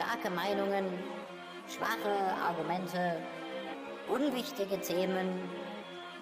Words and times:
starke 0.00 0.30
Meinungen, 0.34 0.86
schwache 1.68 2.10
Argumente, 2.42 3.18
unwichtige 4.08 4.80
Themen. 4.80 5.28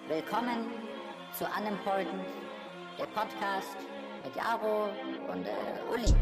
Willkommen 0.09 0.67
zu 1.31 1.45
Unimportant, 1.45 2.25
der 2.99 3.05
Podcast 3.05 3.77
mit 4.25 4.35
Jaro 4.35 4.89
und 5.31 5.45
äh, 5.45 5.93
Uli. 5.93 6.13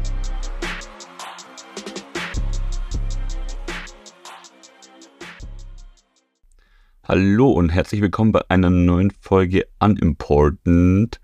Hallo 7.02 7.50
und 7.50 7.70
herzlich 7.70 8.00
willkommen 8.00 8.30
bei 8.30 8.42
einer 8.48 8.70
neuen 8.70 9.10
Folge 9.10 9.66
Unimportant. 9.80 11.20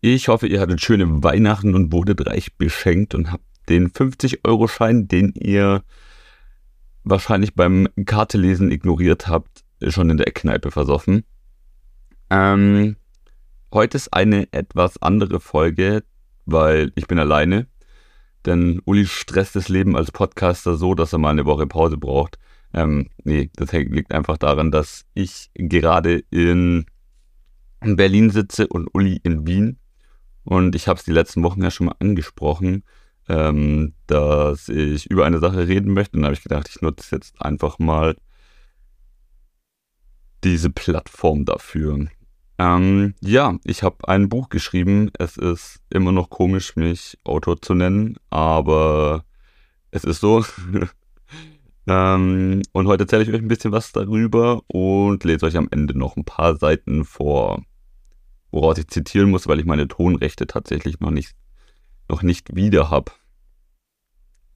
Ich 0.00 0.26
hoffe, 0.26 0.48
ihr 0.48 0.60
hattet 0.60 0.80
schöne 0.80 1.22
Weihnachten 1.22 1.76
und 1.76 1.92
wurdet 1.92 2.26
reich 2.26 2.56
beschenkt 2.56 3.14
und 3.14 3.30
habt 3.30 3.44
den 3.68 3.90
50-Euro-Schein, 3.90 5.08
den 5.08 5.32
ihr 5.34 5.82
wahrscheinlich 7.04 7.54
beim 7.54 7.88
Kartelesen 8.04 8.70
ignoriert 8.70 9.28
habt, 9.28 9.64
schon 9.88 10.10
in 10.10 10.16
der 10.16 10.32
Kneipe 10.32 10.70
versoffen. 10.70 11.24
Ähm, 12.30 12.96
heute 13.72 13.96
ist 13.96 14.12
eine 14.12 14.52
etwas 14.52 15.00
andere 15.00 15.38
Folge, 15.40 16.02
weil 16.46 16.92
ich 16.96 17.06
bin 17.06 17.18
alleine. 17.18 17.68
Denn 18.44 18.80
Uli 18.84 19.06
stresst 19.06 19.56
das 19.56 19.68
Leben 19.68 19.96
als 19.96 20.12
Podcaster 20.12 20.76
so, 20.76 20.94
dass 20.94 21.12
er 21.12 21.18
mal 21.18 21.30
eine 21.30 21.46
Woche 21.46 21.66
Pause 21.66 21.96
braucht. 21.96 22.38
Ähm, 22.72 23.08
nee, 23.24 23.50
das 23.56 23.72
liegt 23.72 24.12
einfach 24.12 24.38
daran, 24.38 24.70
dass 24.70 25.04
ich 25.14 25.50
gerade 25.54 26.22
in 26.30 26.86
Berlin 27.80 28.30
sitze 28.30 28.66
und 28.68 28.88
Uli 28.94 29.20
in 29.22 29.46
Wien. 29.46 29.78
Und 30.44 30.74
ich 30.74 30.86
habe 30.86 30.98
es 30.98 31.04
die 31.04 31.12
letzten 31.12 31.42
Wochen 31.42 31.62
ja 31.62 31.70
schon 31.70 31.86
mal 31.86 31.96
angesprochen 31.98 32.84
ähm, 33.28 33.94
dass 34.06 34.68
ich 34.68 35.10
über 35.10 35.24
eine 35.24 35.38
Sache 35.38 35.68
reden 35.68 35.92
möchte. 35.92 36.16
Und 36.16 36.22
dann 36.22 36.26
habe 36.26 36.36
ich 36.36 36.42
gedacht, 36.42 36.68
ich 36.68 36.80
nutze 36.82 37.16
jetzt 37.16 37.40
einfach 37.40 37.78
mal 37.78 38.16
diese 40.44 40.70
Plattform 40.70 41.44
dafür. 41.44 42.06
Ähm, 42.58 43.14
ja, 43.20 43.56
ich 43.64 43.82
habe 43.82 44.08
ein 44.08 44.28
Buch 44.28 44.48
geschrieben. 44.48 45.10
Es 45.18 45.36
ist 45.36 45.80
immer 45.90 46.12
noch 46.12 46.30
komisch, 46.30 46.76
mich 46.76 47.18
Autor 47.24 47.60
zu 47.60 47.74
nennen, 47.74 48.16
aber 48.30 49.24
es 49.90 50.04
ist 50.04 50.20
so. 50.20 50.44
ähm, 51.86 52.62
und 52.72 52.86
heute 52.86 53.04
erzähle 53.04 53.24
ich 53.24 53.30
euch 53.30 53.42
ein 53.42 53.48
bisschen 53.48 53.72
was 53.72 53.92
darüber 53.92 54.62
und 54.68 55.22
lese 55.24 55.46
euch 55.46 55.56
am 55.56 55.68
Ende 55.70 55.98
noch 55.98 56.16
ein 56.16 56.24
paar 56.24 56.56
Seiten 56.56 57.04
vor, 57.04 57.62
woraus 58.50 58.78
ich 58.78 58.88
zitieren 58.88 59.30
muss, 59.30 59.46
weil 59.48 59.60
ich 59.60 59.66
meine 59.66 59.88
Tonrechte 59.88 60.46
tatsächlich 60.46 61.00
noch 61.00 61.10
nicht 61.10 61.34
noch 62.08 62.22
nicht 62.22 62.54
wieder 62.54 62.90
habe. 62.90 63.12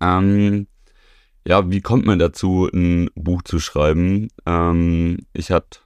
Ähm, 0.00 0.66
ja, 1.46 1.70
wie 1.70 1.80
kommt 1.80 2.06
man 2.06 2.18
dazu, 2.18 2.68
ein 2.72 3.10
Buch 3.14 3.42
zu 3.42 3.60
schreiben? 3.60 4.28
Ähm, 4.46 5.18
ich 5.32 5.50
hatte 5.50 5.80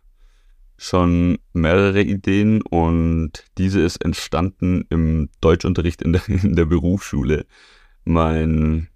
schon 0.76 1.38
mehrere 1.52 2.02
Ideen 2.02 2.60
und 2.62 3.44
diese 3.58 3.80
ist 3.80 4.04
entstanden 4.04 4.84
im 4.90 5.30
Deutschunterricht 5.40 6.02
in 6.02 6.12
der, 6.12 6.22
in 6.28 6.56
der 6.56 6.64
Berufsschule. 6.64 7.46
Mein 8.04 8.88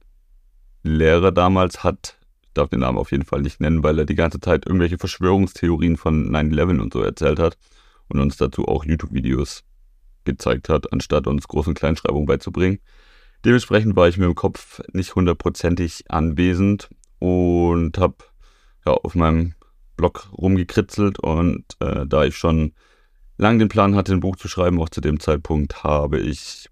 Lehrer 0.83 1.33
damals 1.33 1.85
hat, 1.85 2.19
ich 2.43 2.51
darf 2.55 2.71
den 2.71 2.81
Namen 2.81 2.99
auf 2.99 3.13
jeden 3.13 3.25
Fall 3.25 3.43
nicht 3.43 3.61
nennen, 3.61 3.83
weil 3.83 3.99
er 3.99 4.05
die 4.05 4.15
ganze 4.15 4.41
Zeit 4.41 4.67
irgendwelche 4.67 4.99
Verschwörungstheorien 4.99 5.97
von 5.97 6.31
9-11 6.31 6.81
und 6.81 6.93
so 6.93 7.03
erzählt 7.03 7.39
hat 7.39 7.57
und 8.09 8.21
uns 8.21 8.37
dazu 8.37 8.67
auch 8.67 8.85
YouTube-Videos 8.85 9.65
gezeigt 10.29 10.69
hat, 10.69 10.93
anstatt 10.93 11.27
uns 11.27 11.47
Groß- 11.47 11.69
und 11.69 11.79
Kleinschreibung 11.79 12.27
beizubringen. 12.27 12.79
Dementsprechend 13.45 13.97
war 13.97 14.09
ich 14.09 14.19
mir 14.19 14.27
im 14.27 14.35
Kopf 14.35 14.81
nicht 14.93 15.15
hundertprozentig 15.15 16.11
anwesend 16.11 16.91
und 17.19 17.99
habe 17.99 18.17
ja, 18.87 18.93
auf 18.93 19.15
meinem 19.15 19.55
Blog 19.97 20.29
rumgekritzelt 20.37 21.19
und 21.19 21.65
äh, 21.81 22.07
da 22.07 22.25
ich 22.25 22.37
schon 22.37 22.73
lange 23.37 23.59
den 23.59 23.69
Plan 23.69 23.95
hatte, 23.95 24.13
ein 24.13 24.21
Buch 24.21 24.37
zu 24.37 24.49
schreiben, 24.49 24.81
auch 24.81 24.89
zu 24.89 25.01
dem 25.01 25.21
Zeitpunkt 25.21 25.83
habe 25.85 26.19
ich 26.19 26.69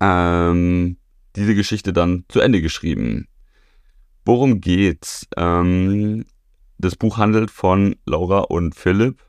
ähm, 0.00 0.96
diese 1.36 1.54
Geschichte 1.54 1.92
dann 1.92 2.24
zu 2.28 2.40
Ende 2.40 2.60
geschrieben. 2.60 3.28
Worum 4.24 4.60
geht's? 4.60 5.26
Ähm, 5.36 6.24
das 6.78 6.96
Buch 6.96 7.18
handelt 7.18 7.50
von 7.50 7.96
Laura 8.06 8.40
und 8.40 8.74
Philipp. 8.74 9.22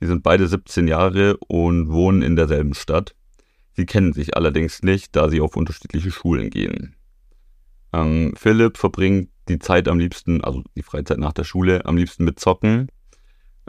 Sie 0.00 0.06
sind 0.06 0.22
beide 0.22 0.46
17 0.46 0.88
Jahre 0.88 1.36
und 1.38 1.90
wohnen 1.90 2.22
in 2.22 2.36
derselben 2.36 2.74
Stadt. 2.74 3.14
Sie 3.72 3.86
kennen 3.86 4.12
sich 4.12 4.36
allerdings 4.36 4.82
nicht, 4.82 5.14
da 5.16 5.28
sie 5.28 5.40
auf 5.40 5.56
unterschiedliche 5.56 6.10
Schulen 6.10 6.50
gehen. 6.50 6.96
Ähm, 7.92 8.34
Philipp 8.36 8.78
verbringt 8.78 9.30
die 9.48 9.58
Zeit 9.58 9.88
am 9.88 9.98
liebsten, 9.98 10.42
also 10.42 10.62
die 10.74 10.82
Freizeit 10.82 11.18
nach 11.18 11.32
der 11.32 11.44
Schule, 11.44 11.84
am 11.86 11.96
liebsten 11.96 12.24
mit 12.24 12.40
Zocken. 12.40 12.88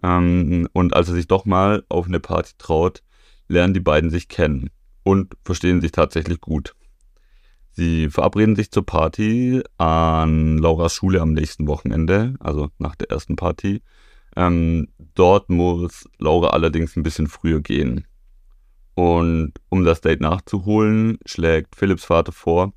Ähm, 0.04 0.68
und 0.74 0.94
als 0.94 1.10
er 1.10 1.16
sich 1.16 1.28
doch 1.28 1.46
mal 1.46 1.84
auf 1.90 2.08
eine 2.08 2.20
Party 2.20 2.54
traut, 2.58 3.04
lernen 3.48 3.74
die 3.74 3.80
beiden 3.80 4.10
sich 4.10 4.28
kennen 4.28 4.70
und 5.04 5.36
verstehen 5.44 5.82
sich 5.82 5.92
tatsächlich 5.92 6.42
gut. 6.42 6.74
Sie 7.72 8.10
verabreden 8.10 8.56
sich 8.56 8.72
zur 8.72 8.86
Party 8.86 9.62
an 9.78 10.58
Lauras 10.58 10.96
Schule 10.96 11.22
am 11.22 11.34
nächsten 11.34 11.68
Wochenende, 11.68 12.34
also 12.40 12.70
nach 12.80 12.96
der 12.96 13.12
ersten 13.12 13.36
Party, 13.36 13.82
ähm, 14.38 14.88
dort 15.16 15.50
muss 15.50 16.08
Laura 16.20 16.50
allerdings 16.50 16.96
ein 16.96 17.02
bisschen 17.02 17.28
früher 17.28 17.60
gehen. 17.60 18.06
Und 18.94 19.54
um 19.70 19.84
das 19.84 20.02
Date 20.02 20.22
nachzuholen, 20.22 21.18
schlägt 21.26 21.76
Philipps 21.76 22.06
Vater 22.06 22.32
vor, 22.32 22.72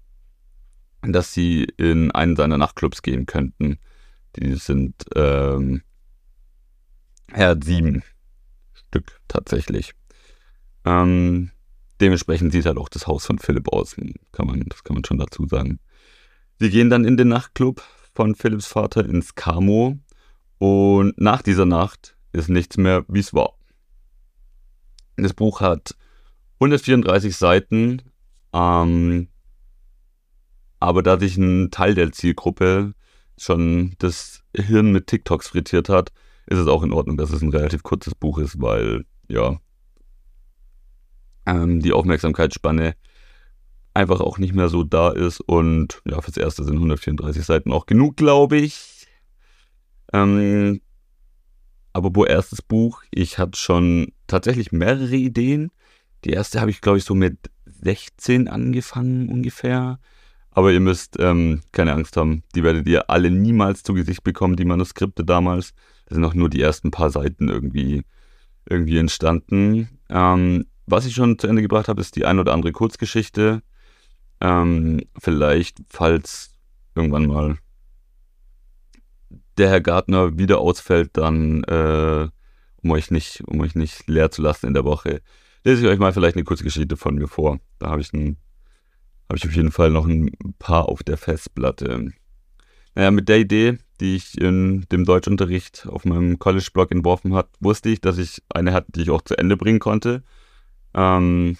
dass 1.02 1.34
sie 1.34 1.64
in 1.76 2.10
einen 2.12 2.34
seiner 2.34 2.56
Nachtclubs 2.56 3.02
gehen 3.02 3.26
könnten. 3.26 3.78
Die 4.36 4.54
sind, 4.54 5.04
ähm, 5.14 5.82
er 7.28 7.50
hat 7.50 7.64
sieben 7.64 8.02
Stück 8.72 9.20
tatsächlich. 9.28 9.92
Ähm, 10.86 11.50
dementsprechend 12.00 12.52
sieht 12.52 12.64
halt 12.64 12.78
auch 12.78 12.88
das 12.88 13.06
Haus 13.06 13.26
von 13.26 13.38
Philipp 13.38 13.68
aus, 13.68 13.96
kann 14.32 14.46
man, 14.46 14.64
das 14.66 14.82
kann 14.82 14.94
man 14.94 15.04
schon 15.04 15.18
dazu 15.18 15.46
sagen. 15.46 15.78
Sie 16.58 16.70
gehen 16.70 16.88
dann 16.88 17.04
in 17.04 17.18
den 17.18 17.28
Nachtclub 17.28 17.82
von 18.14 18.34
Philipps 18.34 18.66
Vater 18.66 19.04
ins 19.04 19.34
Camo 19.34 19.98
und 20.60 21.18
nach 21.18 21.40
dieser 21.40 21.64
Nacht 21.64 22.18
ist 22.32 22.50
nichts 22.50 22.76
mehr, 22.76 23.06
wie 23.08 23.20
es 23.20 23.32
war. 23.32 23.54
Das 25.16 25.32
Buch 25.32 25.62
hat 25.62 25.96
134 26.56 27.34
Seiten, 27.34 28.02
ähm, 28.52 29.28
aber 30.78 31.02
da 31.02 31.18
sich 31.18 31.38
ein 31.38 31.70
Teil 31.70 31.94
der 31.94 32.12
Zielgruppe 32.12 32.92
schon 33.38 33.94
das 34.00 34.42
Hirn 34.54 34.92
mit 34.92 35.06
TikToks 35.06 35.48
frittiert 35.48 35.88
hat, 35.88 36.12
ist 36.46 36.58
es 36.58 36.66
auch 36.66 36.82
in 36.82 36.92
Ordnung, 36.92 37.16
dass 37.16 37.30
es 37.30 37.40
ein 37.40 37.48
relativ 37.48 37.82
kurzes 37.82 38.14
Buch 38.14 38.36
ist, 38.36 38.60
weil, 38.60 39.06
ja, 39.28 39.58
ähm, 41.46 41.80
die 41.80 41.94
Aufmerksamkeitsspanne 41.94 42.96
einfach 43.94 44.20
auch 44.20 44.36
nicht 44.36 44.54
mehr 44.54 44.68
so 44.68 44.84
da 44.84 45.08
ist 45.08 45.40
und 45.40 46.02
ja, 46.06 46.20
fürs 46.20 46.36
Erste 46.36 46.64
sind 46.64 46.74
134 46.74 47.46
Seiten 47.46 47.72
auch 47.72 47.86
genug, 47.86 48.18
glaube 48.18 48.58
ich. 48.58 48.99
Ähm, 50.12 50.80
aber 51.92 52.10
wo 52.14 52.24
erstes 52.24 52.62
Buch, 52.62 53.02
ich 53.10 53.38
hatte 53.38 53.58
schon 53.58 54.12
tatsächlich 54.26 54.72
mehrere 54.72 55.16
Ideen. 55.16 55.70
Die 56.24 56.30
erste 56.30 56.60
habe 56.60 56.70
ich, 56.70 56.80
glaube 56.80 56.98
ich, 56.98 57.04
so 57.04 57.14
mit 57.14 57.50
16 57.66 58.48
angefangen 58.48 59.28
ungefähr. 59.28 59.98
Aber 60.52 60.72
ihr 60.72 60.80
müsst 60.80 61.16
ähm, 61.18 61.60
keine 61.72 61.92
Angst 61.92 62.16
haben, 62.16 62.42
die 62.54 62.64
werdet 62.64 62.86
ihr 62.88 63.08
alle 63.08 63.30
niemals 63.30 63.82
zu 63.82 63.94
Gesicht 63.94 64.24
bekommen, 64.24 64.56
die 64.56 64.64
Manuskripte 64.64 65.24
damals. 65.24 65.74
Das 66.06 66.16
sind 66.16 66.24
auch 66.24 66.34
nur 66.34 66.50
die 66.50 66.60
ersten 66.60 66.90
paar 66.90 67.10
Seiten 67.10 67.48
irgendwie, 67.48 68.02
irgendwie 68.68 68.98
entstanden. 68.98 69.88
Ähm, 70.08 70.66
was 70.86 71.06
ich 71.06 71.14
schon 71.14 71.38
zu 71.38 71.46
Ende 71.46 71.62
gebracht 71.62 71.88
habe, 71.88 72.00
ist 72.00 72.16
die 72.16 72.24
ein 72.24 72.40
oder 72.40 72.52
andere 72.52 72.72
Kurzgeschichte. 72.72 73.62
Ähm, 74.40 75.02
vielleicht, 75.18 75.78
falls 75.88 76.50
irgendwann 76.96 77.26
mal 77.26 77.58
der 79.60 79.68
Herr 79.68 79.80
Gartner 79.80 80.38
wieder 80.38 80.58
ausfällt, 80.58 81.10
dann, 81.12 81.62
äh, 81.64 82.28
um 82.82 82.90
euch 82.90 83.10
nicht, 83.10 83.42
um 83.46 83.60
euch 83.60 83.74
nicht 83.74 84.08
leer 84.08 84.30
zu 84.30 84.42
lassen 84.42 84.66
in 84.66 84.74
der 84.74 84.84
Woche, 84.84 85.20
lese 85.64 85.82
ich 85.82 85.88
euch 85.88 85.98
mal 85.98 86.12
vielleicht 86.12 86.36
eine 86.36 86.44
kurze 86.44 86.64
Geschichte 86.64 86.96
von 86.96 87.14
mir 87.14 87.28
vor. 87.28 87.60
Da 87.78 87.90
habe 87.90 88.00
ich 88.00 88.12
habe 88.12 89.36
ich 89.36 89.46
auf 89.46 89.54
jeden 89.54 89.70
Fall 89.70 89.90
noch 89.90 90.06
ein 90.06 90.32
paar 90.58 90.88
auf 90.88 91.02
der 91.04 91.16
Festplatte. 91.16 92.12
Naja, 92.94 93.10
mit 93.12 93.28
der 93.28 93.38
Idee, 93.38 93.78
die 94.00 94.16
ich 94.16 94.40
in 94.40 94.86
dem 94.90 95.04
Deutschunterricht 95.04 95.86
auf 95.88 96.04
meinem 96.04 96.38
College-Blog 96.38 96.90
entworfen 96.90 97.34
hat, 97.34 97.48
wusste 97.60 97.90
ich, 97.90 98.00
dass 98.00 98.18
ich 98.18 98.42
eine 98.48 98.72
hatte, 98.72 98.90
die 98.92 99.02
ich 99.02 99.10
auch 99.10 99.22
zu 99.22 99.38
Ende 99.38 99.56
bringen 99.56 99.78
konnte. 99.78 100.24
Ähm, 100.94 101.56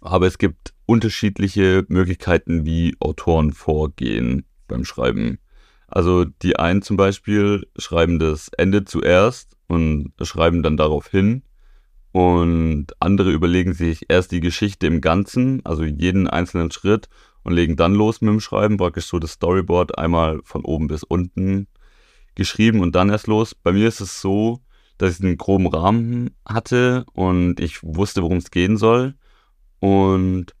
aber 0.00 0.26
es 0.26 0.38
gibt 0.38 0.74
unterschiedliche 0.86 1.84
Möglichkeiten, 1.88 2.64
wie 2.64 2.96
Autoren 2.98 3.52
vorgehen 3.52 4.44
beim 4.66 4.84
Schreiben. 4.84 5.38
Also 5.88 6.24
die 6.24 6.56
einen 6.58 6.82
zum 6.82 6.96
Beispiel 6.96 7.66
schreiben 7.76 8.18
das 8.18 8.48
Ende 8.56 8.84
zuerst 8.84 9.56
und 9.68 10.12
schreiben 10.22 10.62
dann 10.62 10.76
darauf 10.76 11.08
hin. 11.08 11.42
Und 12.12 12.86
andere 12.98 13.30
überlegen 13.30 13.74
sich 13.74 14.06
erst 14.08 14.32
die 14.32 14.40
Geschichte 14.40 14.86
im 14.86 15.00
Ganzen, 15.00 15.60
also 15.64 15.84
jeden 15.84 16.28
einzelnen 16.28 16.70
Schritt, 16.70 17.08
und 17.42 17.52
legen 17.52 17.76
dann 17.76 17.94
los 17.94 18.20
mit 18.20 18.30
dem 18.30 18.40
Schreiben, 18.40 18.76
praktisch 18.76 19.06
so 19.06 19.18
das 19.18 19.32
Storyboard 19.32 19.98
einmal 19.98 20.40
von 20.42 20.64
oben 20.64 20.88
bis 20.88 21.04
unten 21.04 21.68
geschrieben 22.34 22.80
und 22.80 22.96
dann 22.96 23.10
erst 23.10 23.28
los. 23.28 23.54
Bei 23.54 23.72
mir 23.72 23.86
ist 23.86 24.00
es 24.00 24.20
so, 24.20 24.60
dass 24.98 25.18
ich 25.18 25.24
einen 25.24 25.36
groben 25.36 25.66
Rahmen 25.66 26.30
hatte 26.44 27.04
und 27.12 27.60
ich 27.60 27.82
wusste, 27.82 28.22
worum 28.22 28.38
es 28.38 28.50
gehen 28.50 28.76
soll 28.76 29.14
und 29.78 30.54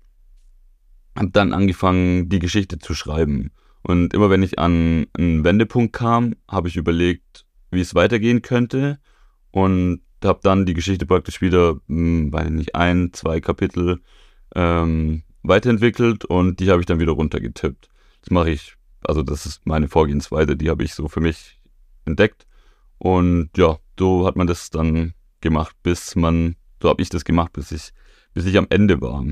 habe 1.16 1.30
dann 1.30 1.52
angefangen, 1.52 2.28
die 2.28 2.38
Geschichte 2.38 2.78
zu 2.78 2.94
schreiben. 2.94 3.50
Und 3.86 4.14
immer 4.14 4.30
wenn 4.30 4.42
ich 4.42 4.58
an 4.58 5.06
einen 5.16 5.44
Wendepunkt 5.44 5.92
kam, 5.92 6.34
habe 6.48 6.66
ich 6.66 6.76
überlegt, 6.76 7.46
wie 7.70 7.80
es 7.80 7.94
weitergehen 7.94 8.42
könnte 8.42 8.98
und 9.52 10.00
habe 10.24 10.40
dann 10.42 10.66
die 10.66 10.74
Geschichte 10.74 11.06
praktisch 11.06 11.40
wieder, 11.40 11.78
hm, 11.86 12.32
weil 12.32 12.50
nicht 12.50 12.74
ein, 12.74 13.12
zwei 13.12 13.40
Kapitel 13.40 14.00
ähm, 14.56 15.22
weiterentwickelt 15.44 16.24
und 16.24 16.58
die 16.58 16.68
habe 16.72 16.80
ich 16.80 16.86
dann 16.86 16.98
wieder 16.98 17.12
runtergetippt. 17.12 17.88
Das 18.22 18.30
mache 18.30 18.50
ich, 18.50 18.74
also 19.06 19.22
das 19.22 19.46
ist 19.46 19.64
meine 19.66 19.86
Vorgehensweise, 19.86 20.56
die 20.56 20.68
habe 20.68 20.82
ich 20.82 20.92
so 20.92 21.06
für 21.06 21.20
mich 21.20 21.60
entdeckt. 22.06 22.44
Und 22.98 23.50
ja, 23.56 23.78
so 23.96 24.26
hat 24.26 24.34
man 24.34 24.48
das 24.48 24.70
dann 24.70 25.14
gemacht, 25.40 25.76
bis 25.84 26.16
man, 26.16 26.56
so 26.82 26.88
habe 26.88 27.02
ich 27.02 27.08
das 27.08 27.24
gemacht, 27.24 27.52
bis 27.52 27.70
ich, 27.70 27.92
bis 28.34 28.46
ich 28.46 28.58
am 28.58 28.66
Ende 28.68 29.00
war. 29.00 29.24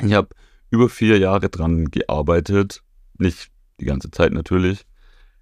Ich 0.00 0.14
habe 0.14 0.30
über 0.70 0.88
vier 0.88 1.18
Jahre 1.18 1.50
dran 1.50 1.90
gearbeitet, 1.90 2.82
nicht 3.22 3.50
die 3.80 3.86
ganze 3.86 4.10
Zeit 4.10 4.32
natürlich. 4.32 4.84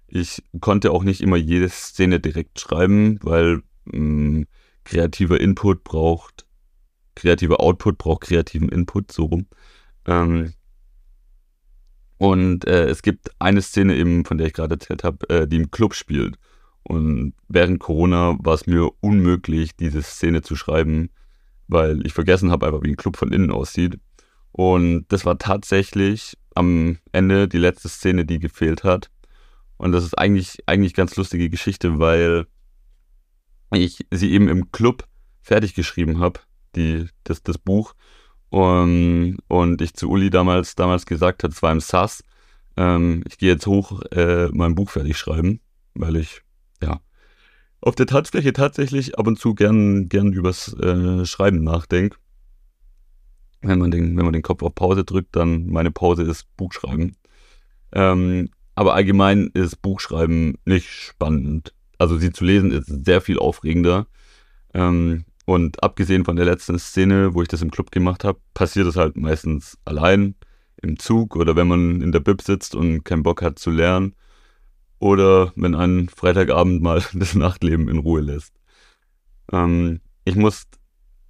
Ich 0.07 0.43
konnte 0.59 0.91
auch 0.91 1.03
nicht 1.03 1.21
immer 1.21 1.37
jede 1.37 1.69
Szene 1.69 2.19
direkt 2.19 2.59
schreiben, 2.59 3.19
weil 3.21 3.61
mh, 3.85 3.93
hm, 3.93 4.47
kreativer 4.83 5.39
Input 5.39 5.83
braucht 5.83 6.45
kreativer 7.15 7.59
Output 7.59 7.97
braucht 7.97 8.21
kreativen 8.21 8.69
Input, 8.69 9.11
so 9.11 9.25
rum. 9.25 9.47
Ähm, 10.05 10.53
und 12.17 12.65
äh, 12.67 12.85
es 12.85 13.01
gibt 13.01 13.31
eine 13.39 13.61
Szene 13.61 13.95
eben, 13.95 14.25
von 14.25 14.37
der 14.37 14.47
ich 14.47 14.53
gerade 14.53 14.75
erzählt 14.75 15.03
habe, 15.03 15.29
äh, 15.29 15.47
die 15.47 15.57
im 15.57 15.71
Club 15.71 15.95
spielt. 15.95 16.37
Und 16.83 17.33
während 17.47 17.79
Corona 17.79 18.37
war 18.39 18.55
es 18.55 18.67
mir 18.67 18.89
unmöglich, 19.01 19.75
diese 19.75 20.01
Szene 20.01 20.41
zu 20.41 20.55
schreiben, 20.55 21.09
weil 21.67 22.05
ich 22.05 22.13
vergessen 22.13 22.51
habe 22.51 22.67
einfach, 22.67 22.83
wie 22.83 22.89
ein 22.89 22.97
Club 22.97 23.17
von 23.17 23.31
innen 23.31 23.51
aussieht. 23.51 23.99
Und 24.51 25.05
das 25.09 25.25
war 25.25 25.37
tatsächlich 25.37 26.37
am 26.55 26.97
Ende 27.11 27.47
die 27.47 27.57
letzte 27.57 27.89
Szene, 27.89 28.25
die 28.25 28.39
gefehlt 28.39 28.83
hat. 28.83 29.09
Und 29.77 29.91
das 29.93 30.03
ist 30.03 30.17
eigentlich, 30.17 30.57
eigentlich 30.65 30.93
ganz 30.93 31.15
lustige 31.15 31.49
Geschichte, 31.49 31.99
weil 31.99 32.45
ich 33.71 34.05
sie 34.11 34.31
eben 34.31 34.47
im 34.47 34.71
Club 34.71 35.07
fertig 35.41 35.73
geschrieben 35.73 36.19
habe 36.19 36.39
die, 36.75 37.07
das, 37.23 37.43
das 37.43 37.57
Buch. 37.57 37.93
Um, 38.49 39.37
und 39.47 39.81
ich 39.81 39.93
zu 39.93 40.09
Uli 40.09 40.29
damals, 40.29 40.75
damals 40.75 41.05
gesagt 41.05 41.43
habe, 41.43 41.53
es 41.53 41.63
war 41.63 41.71
im 41.71 41.79
SAS, 41.79 42.21
ähm, 42.75 43.23
ich 43.25 43.37
gehe 43.37 43.49
jetzt 43.49 43.65
hoch, 43.65 44.01
äh, 44.11 44.49
mein 44.51 44.75
Buch 44.75 44.89
fertig 44.89 45.17
schreiben, 45.17 45.61
weil 45.93 46.17
ich, 46.17 46.41
ja, 46.83 46.99
auf 47.79 47.95
der 47.95 48.07
Tanzfläche 48.07 48.51
tatsächlich 48.51 49.17
ab 49.17 49.27
und 49.27 49.39
zu 49.39 49.55
gern, 49.55 50.09
gern 50.09 50.33
übers 50.33 50.73
äh, 50.73 51.25
Schreiben 51.25 51.63
nachdenke. 51.63 52.17
Wenn 53.61 53.79
man, 53.79 53.91
den, 53.91 54.17
wenn 54.17 54.25
man 54.25 54.33
den 54.33 54.41
Kopf 54.41 54.63
auf 54.63 54.73
Pause 54.73 55.03
drückt, 55.03 55.35
dann 55.35 55.67
meine 55.67 55.91
Pause 55.91 56.23
ist 56.23 56.45
Buchschreiben. 56.57 57.15
Ähm, 57.91 58.49
aber 58.75 58.95
allgemein 58.95 59.51
ist 59.53 59.81
Buchschreiben 59.81 60.57
nicht 60.65 60.89
spannend. 60.89 61.73
Also 61.97 62.17
sie 62.17 62.31
zu 62.31 62.43
lesen 62.43 62.71
ist 62.71 62.87
sehr 62.87 63.21
viel 63.21 63.37
aufregender. 63.37 64.07
Ähm, 64.73 65.25
und 65.45 65.83
abgesehen 65.83 66.25
von 66.25 66.35
der 66.35 66.45
letzten 66.45 66.79
Szene, 66.79 67.33
wo 67.33 67.41
ich 67.41 67.47
das 67.47 67.61
im 67.61 67.71
Club 67.71 67.91
gemacht 67.91 68.23
habe, 68.23 68.39
passiert 68.53 68.87
es 68.87 68.95
halt 68.95 69.17
meistens 69.17 69.77
allein 69.85 70.35
im 70.81 70.97
Zug 70.97 71.35
oder 71.35 71.55
wenn 71.55 71.67
man 71.67 72.01
in 72.01 72.11
der 72.11 72.19
Bib 72.19 72.41
sitzt 72.41 72.73
und 72.75 73.03
keinen 73.03 73.23
Bock 73.23 73.41
hat 73.41 73.59
zu 73.59 73.69
lernen 73.69 74.15
oder 74.99 75.51
wenn 75.55 75.75
ein 75.75 76.09
Freitagabend 76.09 76.81
mal 76.81 77.03
das 77.13 77.35
Nachtleben 77.35 77.89
in 77.89 77.97
Ruhe 77.97 78.21
lässt. 78.21 78.53
Ähm, 79.51 79.99
ich 80.23 80.35
muss 80.35 80.67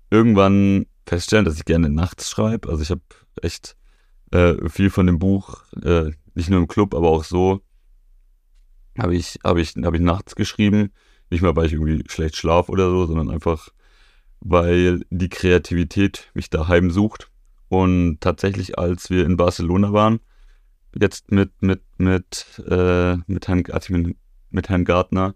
irgendwann 0.09 0.85
feststellen, 1.11 1.43
dass 1.43 1.57
ich 1.57 1.65
gerne 1.65 1.89
nachts 1.89 2.29
schreibe. 2.29 2.69
Also 2.69 2.83
ich 2.83 2.89
habe 2.89 3.01
echt 3.41 3.75
äh, 4.31 4.69
viel 4.69 4.89
von 4.89 5.07
dem 5.07 5.19
Buch, 5.19 5.65
äh, 5.83 6.11
nicht 6.35 6.49
nur 6.49 6.59
im 6.59 6.69
Club, 6.69 6.95
aber 6.95 7.09
auch 7.09 7.25
so, 7.25 7.59
habe 8.97 9.13
ich, 9.13 9.37
hab 9.43 9.57
ich, 9.57 9.75
hab 9.75 9.93
ich 9.93 9.99
nachts 9.99 10.35
geschrieben. 10.35 10.93
Nicht 11.29 11.41
mal, 11.41 11.53
weil 11.53 11.65
ich 11.65 11.73
irgendwie 11.73 12.01
schlecht 12.07 12.37
schlaf 12.37 12.69
oder 12.69 12.89
so, 12.89 13.07
sondern 13.07 13.29
einfach, 13.29 13.67
weil 14.39 15.01
die 15.09 15.27
Kreativität 15.27 16.31
mich 16.33 16.49
daheim 16.49 16.91
sucht. 16.91 17.29
Und 17.67 18.21
tatsächlich, 18.21 18.79
als 18.79 19.09
wir 19.09 19.25
in 19.25 19.35
Barcelona 19.35 19.91
waren, 19.91 20.21
jetzt 20.97 21.29
mit, 21.29 21.61
mit, 21.61 21.81
mit, 21.97 22.61
äh, 22.69 23.17
mit, 23.27 23.49
Herrn, 23.49 23.63
also 23.69 23.93
mit 24.49 24.69
Herrn 24.69 24.85
Gartner, 24.85 25.35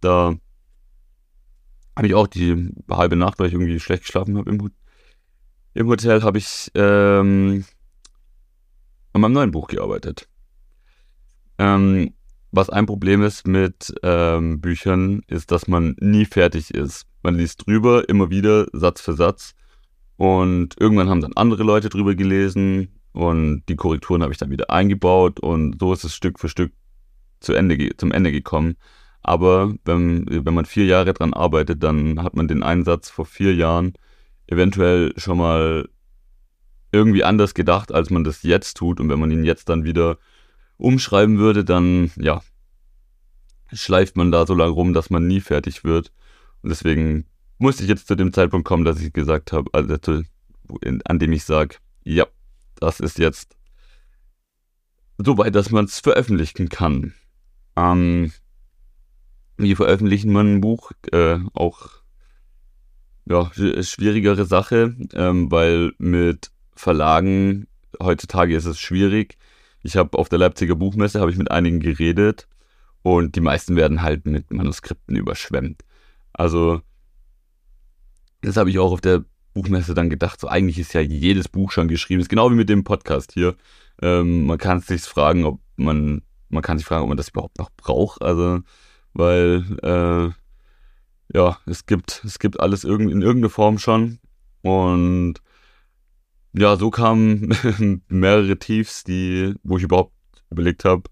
da 0.00 0.34
habe 1.96 2.06
ich 2.06 2.14
auch 2.14 2.28
die 2.28 2.72
halbe 2.90 3.16
Nacht, 3.16 3.38
weil 3.38 3.48
ich 3.48 3.52
irgendwie 3.52 3.78
schlecht 3.78 4.04
geschlafen 4.04 4.38
habe 4.38 4.50
im, 4.50 4.70
im 5.74 5.88
Hotel, 5.88 6.22
habe 6.22 6.38
ich 6.38 6.70
ähm, 6.74 7.64
an 9.12 9.20
meinem 9.20 9.32
neuen 9.32 9.50
Buch 9.50 9.68
gearbeitet. 9.68 10.28
Ähm, 11.58 12.14
was 12.50 12.68
ein 12.68 12.86
Problem 12.86 13.22
ist 13.22 13.46
mit 13.46 13.94
ähm, 14.02 14.60
Büchern, 14.60 15.22
ist, 15.26 15.50
dass 15.50 15.68
man 15.68 15.96
nie 16.00 16.26
fertig 16.26 16.72
ist. 16.74 17.06
Man 17.22 17.36
liest 17.36 17.66
drüber, 17.66 18.08
immer 18.08 18.30
wieder, 18.30 18.66
Satz 18.72 19.00
für 19.00 19.14
Satz. 19.14 19.54
Und 20.16 20.78
irgendwann 20.78 21.08
haben 21.08 21.22
dann 21.22 21.32
andere 21.34 21.62
Leute 21.62 21.88
drüber 21.88 22.14
gelesen 22.14 23.00
und 23.12 23.64
die 23.68 23.76
Korrekturen 23.76 24.22
habe 24.22 24.32
ich 24.32 24.38
dann 24.38 24.50
wieder 24.50 24.70
eingebaut 24.70 25.40
und 25.40 25.76
so 25.80 25.92
ist 25.92 26.04
es 26.04 26.14
Stück 26.14 26.38
für 26.38 26.48
Stück 26.48 26.72
zu 27.40 27.54
Ende, 27.54 27.96
zum 27.96 28.12
Ende 28.12 28.32
gekommen. 28.32 28.76
Aber 29.22 29.74
wenn, 29.84 30.26
wenn 30.28 30.54
man 30.54 30.64
vier 30.64 30.86
Jahre 30.86 31.14
dran 31.14 31.32
arbeitet, 31.32 31.82
dann 31.82 32.22
hat 32.22 32.34
man 32.34 32.48
den 32.48 32.62
Einsatz 32.62 33.08
vor 33.08 33.24
vier 33.24 33.54
Jahren 33.54 33.94
eventuell 34.52 35.12
schon 35.16 35.38
mal 35.38 35.88
irgendwie 36.92 37.24
anders 37.24 37.54
gedacht, 37.54 37.90
als 37.90 38.10
man 38.10 38.22
das 38.22 38.42
jetzt 38.42 38.76
tut. 38.76 39.00
Und 39.00 39.08
wenn 39.08 39.18
man 39.18 39.30
ihn 39.30 39.44
jetzt 39.44 39.68
dann 39.68 39.84
wieder 39.84 40.18
umschreiben 40.76 41.38
würde, 41.38 41.64
dann 41.64 42.10
ja, 42.16 42.42
schleift 43.72 44.16
man 44.16 44.30
da 44.30 44.46
so 44.46 44.54
lange 44.54 44.72
rum, 44.72 44.92
dass 44.92 45.10
man 45.10 45.26
nie 45.26 45.40
fertig 45.40 45.84
wird. 45.84 46.12
Und 46.62 46.70
deswegen 46.70 47.24
musste 47.58 47.82
ich 47.82 47.88
jetzt 47.88 48.06
zu 48.06 48.14
dem 48.14 48.32
Zeitpunkt 48.32 48.66
kommen, 48.66 48.84
dass 48.84 49.00
ich 49.00 49.12
gesagt 49.12 49.52
habe, 49.52 49.70
also 49.72 50.22
an 51.04 51.18
dem 51.18 51.32
ich 51.32 51.44
sage, 51.44 51.76
ja, 52.04 52.26
das 52.78 53.00
ist 53.00 53.18
jetzt 53.18 53.56
so 55.18 55.38
weit, 55.38 55.54
dass 55.54 55.70
man 55.70 55.86
es 55.86 56.00
veröffentlichen 56.00 56.68
kann. 56.68 57.14
Ähm, 57.76 58.32
wie 59.56 59.74
veröffentlicht 59.74 60.26
man 60.26 60.54
ein 60.54 60.60
Buch? 60.60 60.92
Äh, 61.12 61.38
auch 61.54 62.01
ja, 63.26 63.50
schwierigere 63.54 64.44
Sache, 64.44 64.96
ähm, 65.14 65.50
weil 65.50 65.92
mit 65.98 66.50
Verlagen 66.74 67.66
heutzutage 68.00 68.56
ist 68.56 68.66
es 68.66 68.80
schwierig. 68.80 69.36
Ich 69.82 69.96
habe 69.96 70.18
auf 70.18 70.28
der 70.28 70.38
Leipziger 70.38 70.76
Buchmesse 70.76 71.20
habe 71.20 71.30
ich 71.30 71.36
mit 71.36 71.50
einigen 71.50 71.80
geredet 71.80 72.48
und 73.02 73.36
die 73.36 73.40
meisten 73.40 73.76
werden 73.76 74.02
halt 74.02 74.26
mit 74.26 74.52
Manuskripten 74.52 75.16
überschwemmt. 75.16 75.82
Also, 76.32 76.80
das 78.40 78.56
habe 78.56 78.70
ich 78.70 78.78
auch 78.78 78.92
auf 78.92 79.00
der 79.00 79.24
Buchmesse 79.54 79.94
dann 79.94 80.10
gedacht. 80.10 80.40
So, 80.40 80.48
eigentlich 80.48 80.78
ist 80.78 80.94
ja 80.94 81.00
jedes 81.00 81.48
Buch 81.48 81.72
schon 81.72 81.88
geschrieben. 81.88 82.20
Das 82.20 82.26
ist 82.26 82.30
genau 82.30 82.50
wie 82.50 82.56
mit 82.56 82.68
dem 82.68 82.84
Podcast 82.84 83.32
hier. 83.32 83.56
Ähm, 84.00 84.46
man 84.46 84.58
kann 84.58 84.80
sich 84.80 85.02
fragen, 85.02 85.44
ob 85.44 85.60
man, 85.76 86.22
man 86.48 86.62
kann 86.62 86.78
sich 86.78 86.86
fragen, 86.86 87.02
ob 87.02 87.08
man 87.08 87.16
das 87.16 87.28
überhaupt 87.28 87.58
noch 87.58 87.70
braucht. 87.76 88.22
Also, 88.22 88.60
weil, 89.12 89.64
äh, 89.82 90.41
ja, 91.32 91.58
es 91.66 91.86
gibt, 91.86 92.22
es 92.24 92.38
gibt 92.38 92.60
alles 92.60 92.84
in 92.84 92.90
irgendeiner 93.22 93.48
Form 93.48 93.78
schon. 93.78 94.18
Und 94.62 95.34
ja, 96.52 96.76
so 96.76 96.90
kamen 96.90 98.02
mehrere 98.08 98.58
Tiefs, 98.58 99.04
die, 99.04 99.54
wo 99.62 99.78
ich 99.78 99.84
überhaupt 99.84 100.12
überlegt 100.50 100.84
habe, 100.84 101.04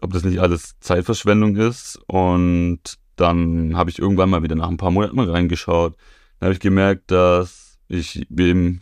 ob 0.00 0.12
das 0.12 0.24
nicht 0.24 0.40
alles 0.40 0.78
Zeitverschwendung 0.80 1.56
ist. 1.56 1.98
Und 2.06 2.80
dann 3.16 3.76
habe 3.76 3.90
ich 3.90 3.98
irgendwann 3.98 4.30
mal 4.30 4.42
wieder 4.42 4.56
nach 4.56 4.68
ein 4.68 4.78
paar 4.78 4.90
Monaten 4.90 5.20
reingeschaut. 5.20 5.96
Dann 6.38 6.46
habe 6.46 6.54
ich 6.54 6.60
gemerkt, 6.60 7.10
dass 7.10 7.78
ich 7.88 8.26
eben 8.30 8.80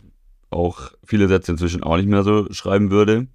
auch 0.49 0.91
viele 1.03 1.27
Sätze 1.27 1.51
inzwischen 1.51 1.83
auch 1.83 1.97
nicht 1.97 2.07
mehr 2.07 2.23
so 2.23 2.51
schreiben 2.51 2.89
würde. 2.89 3.27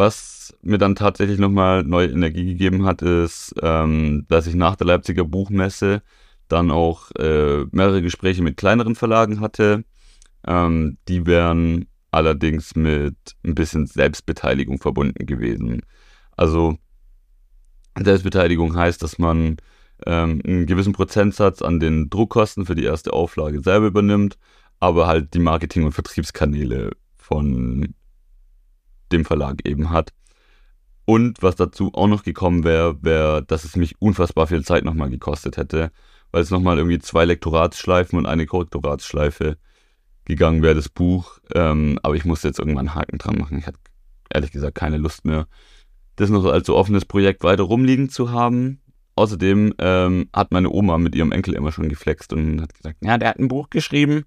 Was 0.00 0.56
mir 0.62 0.78
dann 0.78 0.94
tatsächlich 0.94 1.38
nochmal 1.38 1.84
neue 1.84 2.08
Energie 2.08 2.46
gegeben 2.46 2.86
hat, 2.86 3.02
ist, 3.02 3.54
ähm, 3.60 4.24
dass 4.30 4.46
ich 4.46 4.54
nach 4.54 4.74
der 4.74 4.86
Leipziger 4.86 5.26
Buchmesse 5.26 6.00
dann 6.48 6.70
auch 6.70 7.10
äh, 7.18 7.66
mehrere 7.70 8.00
Gespräche 8.00 8.42
mit 8.42 8.56
kleineren 8.56 8.94
Verlagen 8.94 9.40
hatte. 9.40 9.84
Ähm, 10.46 10.96
die 11.06 11.26
wären 11.26 11.84
allerdings 12.12 12.74
mit 12.74 13.14
ein 13.44 13.54
bisschen 13.54 13.86
Selbstbeteiligung 13.86 14.78
verbunden 14.78 15.26
gewesen. 15.26 15.82
Also 16.34 16.78
Selbstbeteiligung 18.02 18.74
heißt, 18.74 19.02
dass 19.02 19.18
man 19.18 19.58
ähm, 20.06 20.40
einen 20.46 20.64
gewissen 20.64 20.94
Prozentsatz 20.94 21.60
an 21.60 21.78
den 21.78 22.08
Druckkosten 22.08 22.64
für 22.64 22.74
die 22.74 22.84
erste 22.84 23.12
Auflage 23.12 23.60
selber 23.60 23.88
übernimmt, 23.88 24.38
aber 24.78 25.06
halt 25.06 25.34
die 25.34 25.40
Marketing- 25.40 25.84
und 25.84 25.92
Vertriebskanäle 25.92 26.92
von 27.18 27.92
dem 29.12 29.24
Verlag 29.24 29.66
eben 29.66 29.90
hat. 29.90 30.12
Und 31.04 31.42
was 31.42 31.56
dazu 31.56 31.90
auch 31.94 32.06
noch 32.06 32.22
gekommen 32.22 32.64
wäre, 32.64 33.02
wäre, 33.02 33.42
dass 33.44 33.64
es 33.64 33.76
mich 33.76 34.00
unfassbar 34.00 34.46
viel 34.46 34.64
Zeit 34.64 34.84
nochmal 34.84 35.10
gekostet 35.10 35.56
hätte, 35.56 35.90
weil 36.30 36.42
es 36.42 36.50
nochmal 36.50 36.78
irgendwie 36.78 37.00
zwei 37.00 37.24
Lektoratsschleifen 37.24 38.18
und 38.18 38.26
eine 38.26 38.46
Korrektoratsschleife 38.46 39.56
gegangen 40.24 40.62
wäre, 40.62 40.74
das 40.74 40.88
Buch. 40.88 41.38
Ähm, 41.54 41.98
aber 42.02 42.14
ich 42.14 42.24
musste 42.24 42.48
jetzt 42.48 42.58
irgendwann 42.58 42.88
einen 42.88 42.94
Haken 42.94 43.18
dran 43.18 43.38
machen. 43.38 43.58
Ich 43.58 43.66
hatte 43.66 43.78
ehrlich 44.32 44.52
gesagt 44.52 44.76
keine 44.76 44.98
Lust 44.98 45.24
mehr, 45.24 45.48
das 46.16 46.30
noch 46.30 46.44
als 46.44 46.66
so 46.66 46.76
offenes 46.76 47.04
Projekt 47.04 47.42
weiter 47.42 47.64
rumliegen 47.64 48.08
zu 48.08 48.30
haben. 48.30 48.80
Außerdem 49.16 49.74
ähm, 49.78 50.28
hat 50.32 50.52
meine 50.52 50.70
Oma 50.70 50.96
mit 50.98 51.14
ihrem 51.14 51.32
Enkel 51.32 51.54
immer 51.54 51.72
schon 51.72 51.88
geflext 51.88 52.32
und 52.32 52.62
hat 52.62 52.72
gesagt, 52.72 52.98
ja, 53.02 53.18
der 53.18 53.30
hat 53.30 53.38
ein 53.38 53.48
Buch 53.48 53.68
geschrieben. 53.68 54.24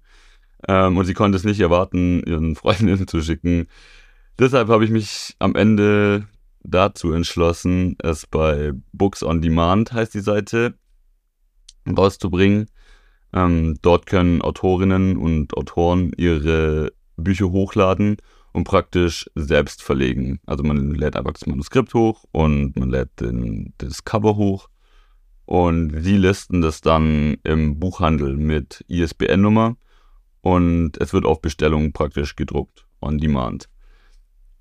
Ähm, 0.68 0.96
und 0.96 1.04
sie 1.04 1.14
konnte 1.14 1.36
es 1.36 1.44
nicht 1.44 1.60
erwarten, 1.60 2.22
ihren 2.24 2.54
Freundinnen 2.56 3.08
zu 3.08 3.20
schicken. 3.22 3.66
Deshalb 4.38 4.68
habe 4.68 4.84
ich 4.84 4.90
mich 4.90 5.36
am 5.38 5.54
Ende 5.54 6.26
dazu 6.64 7.12
entschlossen, 7.12 7.96
es 8.02 8.26
bei 8.26 8.72
Books 8.92 9.22
on 9.22 9.40
Demand, 9.40 9.92
heißt 9.92 10.12
die 10.12 10.20
Seite, 10.20 10.74
rauszubringen. 11.86 12.66
Ähm, 13.32 13.78
dort 13.82 14.06
können 14.06 14.42
Autorinnen 14.42 15.16
und 15.16 15.56
Autoren 15.56 16.12
ihre 16.16 16.92
Bücher 17.16 17.50
hochladen 17.50 18.16
und 18.52 18.64
praktisch 18.64 19.30
selbst 19.34 19.82
verlegen. 19.82 20.40
Also 20.46 20.64
man 20.64 20.94
lädt 20.94 21.16
einfach 21.16 21.32
das 21.32 21.46
Manuskript 21.46 21.94
hoch 21.94 22.24
und 22.32 22.76
man 22.76 22.90
lädt 22.90 23.20
den, 23.20 23.74
das 23.78 24.04
Cover 24.04 24.36
hoch 24.36 24.68
und 25.44 26.02
sie 26.02 26.16
listen 26.16 26.60
das 26.60 26.80
dann 26.80 27.36
im 27.44 27.78
Buchhandel 27.78 28.36
mit 28.36 28.84
ISBN-Nummer 28.88 29.76
und 30.40 31.00
es 31.00 31.12
wird 31.12 31.24
auf 31.24 31.40
Bestellung 31.40 31.92
praktisch 31.92 32.36
gedruckt, 32.36 32.86
on 33.00 33.18
demand. 33.18 33.68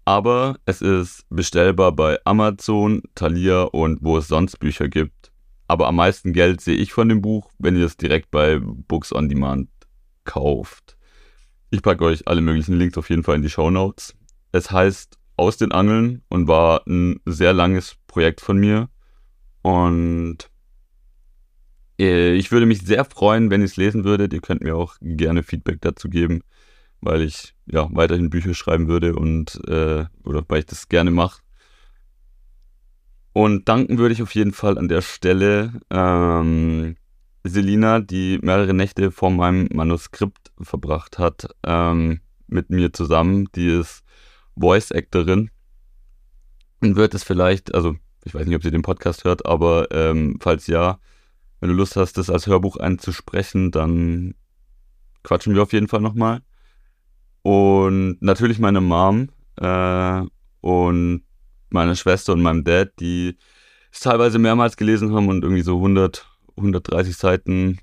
Aber 0.05 0.57
es 0.65 0.81
ist 0.81 1.25
bestellbar 1.29 1.93
bei 1.93 2.19
Amazon, 2.25 3.03
Thalia 3.15 3.63
und 3.63 3.99
wo 4.01 4.17
es 4.17 4.27
sonst 4.27 4.57
Bücher 4.59 4.89
gibt. 4.89 5.31
Aber 5.67 5.87
am 5.87 5.95
meisten 5.95 6.33
Geld 6.33 6.59
sehe 6.59 6.75
ich 6.75 6.91
von 6.91 7.07
dem 7.07 7.21
Buch, 7.21 7.49
wenn 7.57 7.77
ihr 7.77 7.85
es 7.85 7.95
direkt 7.95 8.29
bei 8.29 8.59
Books 8.59 9.13
on 9.13 9.29
Demand 9.29 9.69
kauft. 10.25 10.97
Ich 11.71 11.81
packe 11.81 12.03
euch 12.03 12.27
alle 12.27 12.41
möglichen 12.41 12.77
Links 12.77 12.97
auf 12.97 13.09
jeden 13.09 13.23
Fall 13.23 13.37
in 13.37 13.41
die 13.41 13.49
Show 13.49 13.71
Notes. 13.71 14.15
Es 14.51 14.71
heißt 14.71 15.17
Aus 15.37 15.57
den 15.57 15.71
Angeln 15.71 16.21
und 16.29 16.47
war 16.47 16.85
ein 16.85 17.19
sehr 17.25 17.53
langes 17.53 17.95
Projekt 18.05 18.41
von 18.41 18.57
mir. 18.57 18.89
Und 19.61 20.49
äh, 21.97 22.33
ich 22.33 22.51
würde 22.51 22.65
mich 22.65 22.81
sehr 22.81 23.05
freuen, 23.05 23.49
wenn 23.49 23.61
ihr 23.61 23.65
es 23.65 23.77
lesen 23.77 24.03
würdet. 24.03 24.33
Ihr 24.33 24.41
könnt 24.41 24.61
mir 24.61 24.75
auch 24.75 24.95
gerne 25.01 25.43
Feedback 25.43 25.79
dazu 25.81 26.09
geben 26.09 26.43
weil 27.03 27.21
ich 27.21 27.55
ja 27.65 27.87
weiterhin 27.91 28.29
Bücher 28.29 28.53
schreiben 28.53 28.87
würde 28.87 29.15
und 29.15 29.59
äh, 29.67 30.05
oder 30.23 30.43
weil 30.47 30.59
ich 30.59 30.65
das 30.65 30.89
gerne 30.89 31.11
mache. 31.11 31.41
Und 33.33 33.67
danken 33.67 33.97
würde 33.97 34.13
ich 34.13 34.21
auf 34.21 34.35
jeden 34.35 34.53
Fall 34.53 34.77
an 34.77 34.87
der 34.87 35.01
Stelle 35.01 35.73
ähm, 35.89 36.95
Selina, 37.43 37.99
die 37.99 38.39
mehrere 38.41 38.73
Nächte 38.73 39.11
vor 39.11 39.31
meinem 39.31 39.67
Manuskript 39.73 40.51
verbracht 40.61 41.17
hat, 41.17 41.47
ähm, 41.63 42.21
mit 42.47 42.69
mir 42.69 42.93
zusammen. 42.93 43.49
Die 43.55 43.67
ist 43.67 44.03
Voice-Actorin 44.55 45.49
und 46.81 46.95
wird 46.95 47.15
es 47.15 47.23
vielleicht, 47.23 47.73
also 47.73 47.95
ich 48.23 48.33
weiß 48.33 48.45
nicht, 48.45 48.55
ob 48.55 48.63
sie 48.63 48.71
den 48.71 48.83
Podcast 48.83 49.23
hört, 49.23 49.45
aber 49.45 49.87
ähm, 49.91 50.37
falls 50.39 50.67
ja, 50.67 50.99
wenn 51.59 51.69
du 51.69 51.75
Lust 51.75 51.95
hast, 51.95 52.17
das 52.17 52.29
als 52.29 52.47
Hörbuch 52.47 52.77
einzusprechen, 52.77 53.71
dann 53.71 54.35
quatschen 55.23 55.55
wir 55.55 55.63
auf 55.63 55.73
jeden 55.73 55.87
Fall 55.87 56.01
nochmal. 56.01 56.41
Und 57.43 58.17
natürlich 58.21 58.57
meine 58.57 58.81
Mom 58.81 59.29
äh, 59.57 60.21
und 60.61 61.23
meine 61.69 61.95
Schwester 61.95 62.33
und 62.33 62.41
meinem 62.41 62.63
Dad, 62.63 62.91
die 62.99 63.37
es 63.91 63.99
teilweise 63.99 64.39
mehrmals 64.39 64.77
gelesen 64.77 65.13
haben 65.13 65.27
und 65.27 65.43
irgendwie 65.43 65.61
so 65.61 65.75
100, 65.75 66.25
130 66.55 67.15
Seiten 67.15 67.79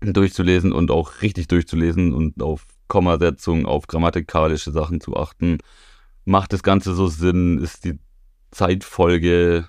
durchzulesen 0.00 0.72
und 0.72 0.90
auch 0.90 1.22
richtig 1.22 1.48
durchzulesen 1.48 2.12
und 2.12 2.42
auf 2.42 2.66
Kommasetzung, 2.88 3.66
auf 3.66 3.86
grammatikalische 3.86 4.72
Sachen 4.72 5.00
zu 5.00 5.16
achten. 5.16 5.58
Macht 6.24 6.52
das 6.52 6.62
Ganze 6.62 6.94
so 6.94 7.06
Sinn? 7.06 7.58
Ist 7.58 7.84
die 7.84 7.98
Zeitfolge 8.50 9.68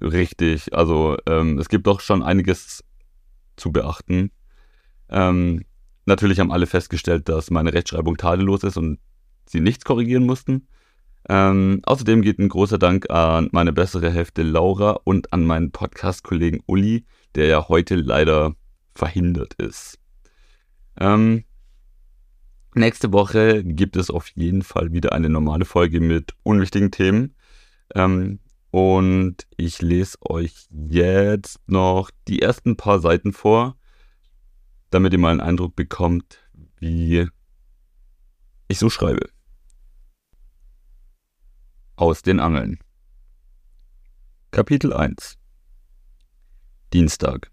richtig? 0.00 0.72
Also 0.74 1.16
ähm, 1.26 1.58
es 1.58 1.68
gibt 1.68 1.86
doch 1.86 2.00
schon 2.00 2.22
einiges 2.22 2.84
zu 3.56 3.72
beachten. 3.72 4.30
Ähm, 5.08 5.64
Natürlich 6.06 6.40
haben 6.40 6.52
alle 6.52 6.66
festgestellt, 6.66 7.28
dass 7.28 7.50
meine 7.50 7.72
Rechtschreibung 7.72 8.16
tadellos 8.16 8.62
ist 8.62 8.76
und 8.76 8.98
sie 9.46 9.60
nichts 9.60 9.84
korrigieren 9.84 10.24
mussten. 10.24 10.68
Ähm, 11.28 11.80
außerdem 11.84 12.20
geht 12.20 12.38
ein 12.38 12.50
großer 12.50 12.78
Dank 12.78 13.10
an 13.10 13.48
meine 13.52 13.72
bessere 13.72 14.10
Hälfte 14.10 14.42
Laura 14.42 15.00
und 15.04 15.32
an 15.32 15.44
meinen 15.44 15.70
Podcast-Kollegen 15.70 16.60
Uli, 16.66 17.06
der 17.34 17.46
ja 17.46 17.68
heute 17.68 17.94
leider 17.94 18.54
verhindert 18.94 19.54
ist. 19.54 19.98
Ähm, 21.00 21.44
nächste 22.74 23.12
Woche 23.12 23.64
gibt 23.64 23.96
es 23.96 24.10
auf 24.10 24.28
jeden 24.34 24.62
Fall 24.62 24.92
wieder 24.92 25.12
eine 25.12 25.30
normale 25.30 25.64
Folge 25.64 26.00
mit 26.00 26.34
unwichtigen 26.42 26.90
Themen. 26.90 27.34
Ähm, 27.94 28.40
und 28.70 29.46
ich 29.56 29.80
lese 29.80 30.18
euch 30.20 30.66
jetzt 30.70 31.60
noch 31.66 32.10
die 32.28 32.42
ersten 32.42 32.76
paar 32.76 32.98
Seiten 32.98 33.32
vor 33.32 33.76
damit 34.94 35.12
ihr 35.12 35.18
mal 35.18 35.32
einen 35.32 35.40
Eindruck 35.40 35.74
bekommt, 35.74 36.38
wie 36.78 37.26
ich 38.68 38.78
so 38.78 38.88
schreibe. 38.88 39.28
Aus 41.96 42.22
den 42.22 42.38
Angeln. 42.38 42.78
Kapitel 44.52 44.92
1 44.92 45.36
Dienstag. 46.92 47.50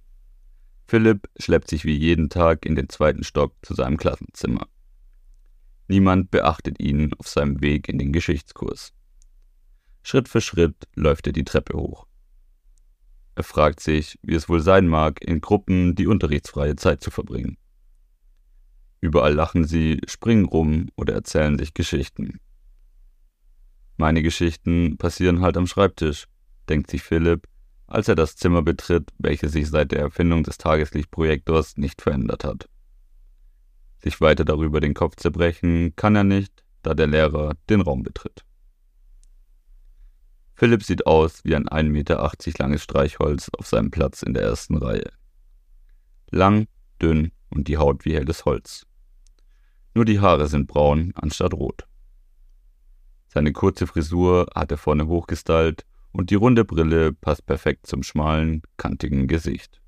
Philipp 0.86 1.28
schleppt 1.36 1.72
sich 1.72 1.84
wie 1.84 1.98
jeden 1.98 2.30
Tag 2.30 2.64
in 2.64 2.76
den 2.76 2.90
zweiten 2.90 3.24
Stock 3.24 3.56
zu 3.64 3.74
seinem 3.74 3.98
Klassenzimmer. 3.98 4.68
Niemand 5.88 6.30
beachtet 6.30 6.80
ihn 6.80 7.12
auf 7.16 7.28
seinem 7.28 7.60
Weg 7.60 7.90
in 7.90 7.98
den 7.98 8.14
Geschichtskurs. 8.14 8.94
Schritt 10.04 10.30
für 10.30 10.42
Schritt 10.42 10.88
läuft 10.94 11.26
er 11.26 11.34
die 11.34 11.44
Treppe 11.44 11.76
hoch. 11.76 12.06
Er 13.36 13.44
fragt 13.44 13.80
sich, 13.80 14.20
wie 14.22 14.36
es 14.36 14.50
wohl 14.50 14.62
sein 14.62 14.88
mag, 14.88 15.22
in 15.22 15.42
Gruppen 15.42 15.96
die 15.96 16.08
unterrichtsfreie 16.08 16.76
Zeit 16.76 17.02
zu 17.02 17.12
verbringen. 17.12 17.58
Überall 19.00 19.34
lachen 19.34 19.66
sie, 19.66 20.00
springen 20.08 20.46
rum 20.46 20.90
oder 20.96 21.14
erzählen 21.14 21.58
sich 21.58 21.74
Geschichten. 21.74 22.40
Meine 23.98 24.22
Geschichten 24.22 24.98
passieren 24.98 25.42
halt 25.42 25.58
am 25.58 25.68
Schreibtisch, 25.68 26.28
denkt 26.70 26.92
sich 26.92 27.02
Philipp, 27.02 27.48
als 27.88 28.08
er 28.08 28.16
das 28.16 28.36
Zimmer 28.36 28.62
betritt, 28.62 29.10
welches 29.18 29.52
sich 29.52 29.70
seit 29.70 29.92
der 29.92 30.00
Erfindung 30.00 30.44
des 30.44 30.58
Tageslichtprojektors 30.58 31.78
nicht 31.78 32.02
verändert 32.02 32.44
hat. 32.44 32.70
Sich 34.00 34.22
weiter 34.22 34.46
darüber 34.46 34.80
den 34.80 34.94
Kopf 34.94 35.16
zerbrechen 35.18 35.96
kann 35.96 36.16
er 36.16 36.24
nicht, 36.24 36.64
da 36.82 36.94
der 36.94 37.08
Lehrer 37.08 37.56
den 37.70 37.82
Raum 37.82 38.04
betritt. 38.04 38.44
Philipp 40.62 40.84
sieht 40.84 41.08
aus 41.08 41.44
wie 41.44 41.56
ein 41.56 41.68
1,80 41.68 41.90
Meter 41.90 42.32
langes 42.60 42.84
Streichholz 42.84 43.50
auf 43.58 43.66
seinem 43.66 43.90
Platz 43.90 44.22
in 44.22 44.36
der 44.36 44.44
ersten 44.44 44.78
Reihe. 44.78 45.12
Lang, 46.30 46.68
dünn 47.02 47.32
und 47.50 47.68
die 47.68 47.80
Haut 47.80 48.06
wie 48.06 48.14
helles 48.14 48.46
Holz. 48.46 48.86
Nur 49.96 50.06
die 50.06 50.20
Haare 50.20 50.48
sind 50.48 50.68
braun 50.68 51.14
anstatt 51.16 51.56
rot. 51.56 51.88
Seine 53.28 53.54
kurze 53.54 53.88
Frisur 53.88 54.46
hat 54.54 54.70
er 54.70 54.78
vorne 54.78 55.08
hochgestylt 55.08 55.84
und 56.12 56.30
die 56.30 56.36
runde 56.36 56.64
Brille 56.64 57.12
passt 57.12 57.48
perfekt 57.48 57.88
zum 57.88 58.04
schmalen, 58.04 58.62
kantigen 58.78 59.28
Gesicht. 59.28 59.82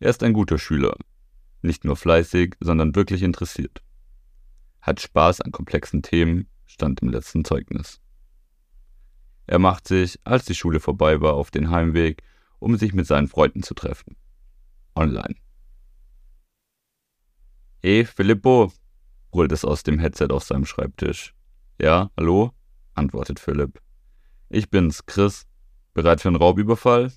Er 0.00 0.08
ist 0.08 0.22
ein 0.22 0.32
guter 0.32 0.56
Schüler, 0.56 0.96
nicht 1.60 1.84
nur 1.84 1.96
fleißig, 1.96 2.54
sondern 2.60 2.94
wirklich 2.94 3.22
interessiert. 3.22 3.82
Hat 4.80 4.98
Spaß 4.98 5.42
an 5.42 5.52
komplexen 5.52 6.00
Themen, 6.00 6.48
stand 6.64 7.02
im 7.02 7.10
letzten 7.10 7.44
Zeugnis. 7.44 8.00
Er 9.46 9.58
macht 9.58 9.86
sich, 9.86 10.18
als 10.24 10.44
die 10.44 10.54
Schule 10.54 10.80
vorbei 10.80 11.20
war, 11.20 11.34
auf 11.34 11.50
den 11.50 11.70
Heimweg, 11.70 12.22
um 12.58 12.76
sich 12.76 12.92
mit 12.92 13.06
seinen 13.06 13.28
Freunden 13.28 13.62
zu 13.62 13.74
treffen. 13.74 14.16
Online. 14.94 15.36
Hey, 17.82 18.04
Filippo, 18.04 18.72
brüllt 19.30 19.52
es 19.52 19.64
aus 19.64 19.82
dem 19.82 19.98
Headset 19.98 20.28
auf 20.30 20.42
seinem 20.42 20.64
Schreibtisch. 20.64 21.34
Ja, 21.80 22.10
hallo? 22.16 22.52
antwortet 22.94 23.38
Philipp. 23.38 23.80
Ich 24.48 24.70
bin's, 24.70 25.06
Chris. 25.06 25.46
Bereit 25.94 26.20
für 26.20 26.28
einen 26.28 26.36
Raubüberfall? 26.36 27.12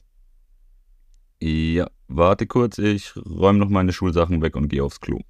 Ja, 1.41 1.89
warte 2.07 2.47
kurz, 2.47 2.77
ich 2.77 3.15
räume 3.15 3.59
noch 3.59 3.69
meine 3.69 3.93
Schulsachen 3.93 4.41
weg 4.41 4.55
und 4.55 4.67
gehe 4.67 4.83
aufs 4.83 4.99
Klo. 4.99 5.21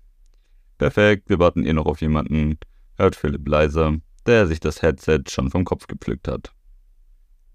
Perfekt, 0.78 1.30
wir 1.30 1.40
warten 1.40 1.66
eh 1.66 1.74
noch 1.74 1.86
auf 1.86 2.02
jemanden, 2.02 2.58
hört 2.96 3.16
Philipp 3.16 3.48
leiser, 3.48 3.98
der 4.26 4.48
sich 4.48 4.60
das 4.60 4.82
Headset 4.82 5.24
schon 5.30 5.52
vom 5.52 5.66
Kopf 5.66 5.88
gepflückt 5.88 6.28
hat. 6.28 6.52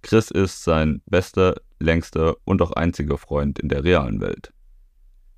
Chris 0.05 0.31
ist 0.31 0.63
sein 0.63 1.01
bester, 1.07 1.55
längster 1.81 2.37
und 2.45 2.61
auch 2.61 2.73
einziger 2.73 3.17
Freund 3.17 3.59
in 3.59 3.71
der 3.71 3.85
realen 3.85 4.21
Welt. 4.21 4.53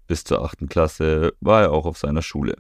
Bis 0.09 0.25
zur 0.25 0.45
achten 0.45 0.69
Klasse 0.69 1.35
war 1.41 1.63
er 1.63 1.71
auch 1.71 1.87
auf 1.87 1.99
seiner 1.99 2.21
Schule. 2.21 2.57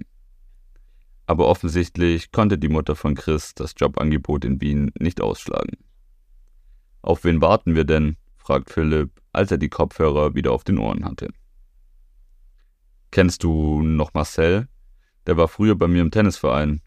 aber 1.27 1.49
offensichtlich 1.49 2.31
konnte 2.31 2.59
die 2.59 2.69
Mutter 2.69 2.95
von 2.95 3.17
Chris 3.17 3.55
das 3.57 3.75
Jobangebot 3.77 4.45
in 4.45 4.61
Wien 4.61 4.93
nicht 5.01 5.21
ausschlagen. 5.21 5.77
Auf 7.03 7.25
wen 7.25 7.41
warten 7.41 7.75
wir 7.75 7.85
denn? 7.85 8.17
fragt 8.37 8.71
Philipp, 8.71 9.11
als 9.33 9.51
er 9.51 9.59
die 9.59 9.69
Kopfhörer 9.69 10.37
wieder 10.37 10.53
auf 10.53 10.63
den 10.63 10.79
Ohren 10.79 11.05
hatte. 11.05 11.31
Kennst 13.11 13.43
du 13.43 13.83
noch 13.83 14.15
Marcel? 14.15 14.69
Der 15.27 15.37
war 15.37 15.49
früher 15.49 15.75
bei 15.75 15.89
mir 15.89 16.03
im 16.03 16.13
Tennisverein. 16.13 16.81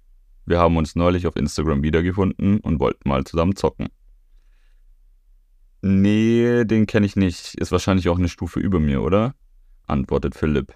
Wir 0.46 0.60
haben 0.60 0.78
uns 0.78 0.96
neulich 0.96 1.28
auf 1.28 1.36
Instagram 1.36 1.84
wiedergefunden 1.84 2.62
und 2.62 2.80
wollten 2.80 3.10
mal 3.10 3.26
zusammen 3.26 3.58
zocken. 3.58 3.90
Nee, 5.82 6.66
den 6.66 6.88
kenne 6.88 7.06
ich 7.06 7.16
nicht. 7.16 7.56
Ist 7.56 7.72
wahrscheinlich 7.72 8.10
auch 8.10 8.18
eine 8.18 8.30
Stufe 8.30 8.60
über 8.60 8.80
mir, 8.80 9.02
oder? 9.02 9.36
antwortet 9.88 10.36
Philipp. 10.36 10.74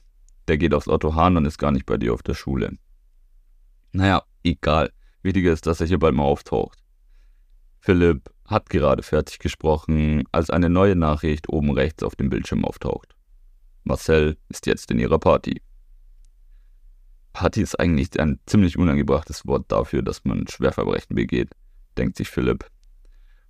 Der 0.48 0.58
geht 0.58 0.74
aufs 0.74 0.88
Otto 0.88 1.16
Hahn 1.16 1.38
und 1.38 1.46
ist 1.46 1.58
gar 1.58 1.72
nicht 1.72 1.86
bei 1.86 1.98
dir 1.98 2.14
auf 2.14 2.24
der 2.24 2.34
Schule. 2.34 2.78
Naja, 3.92 4.24
egal. 4.44 4.92
Wichtiger 5.22 5.54
ist, 5.54 5.68
dass 5.68 5.80
er 5.82 5.88
hier 5.88 6.00
bald 6.00 6.16
mal 6.16 6.24
auftaucht. 6.24 6.80
Philipp 7.80 8.30
hat 8.46 8.70
gerade 8.70 9.04
fertig 9.04 9.40
gesprochen, 9.40 10.24
als 10.32 10.50
eine 10.50 10.70
neue 10.70 10.96
Nachricht 10.96 11.50
oben 11.50 11.72
rechts 11.72 12.04
auf 12.04 12.16
dem 12.16 12.30
Bildschirm 12.30 12.66
auftaucht. 12.66 13.16
Marcel 13.84 14.38
ist 14.50 14.66
jetzt 14.66 14.90
in 14.92 15.00
ihrer 15.00 15.20
Party. 15.20 15.62
Party 17.34 17.62
ist 17.62 17.80
eigentlich 17.80 18.20
ein 18.20 18.40
ziemlich 18.46 18.78
unangebrachtes 18.78 19.46
Wort 19.46 19.66
dafür, 19.72 20.02
dass 20.02 20.24
man 20.24 20.48
Schwerverbrechen 20.48 21.16
begeht, 21.16 21.52
denkt 21.98 22.18
sich 22.18 22.30
Philipp. 22.30 22.66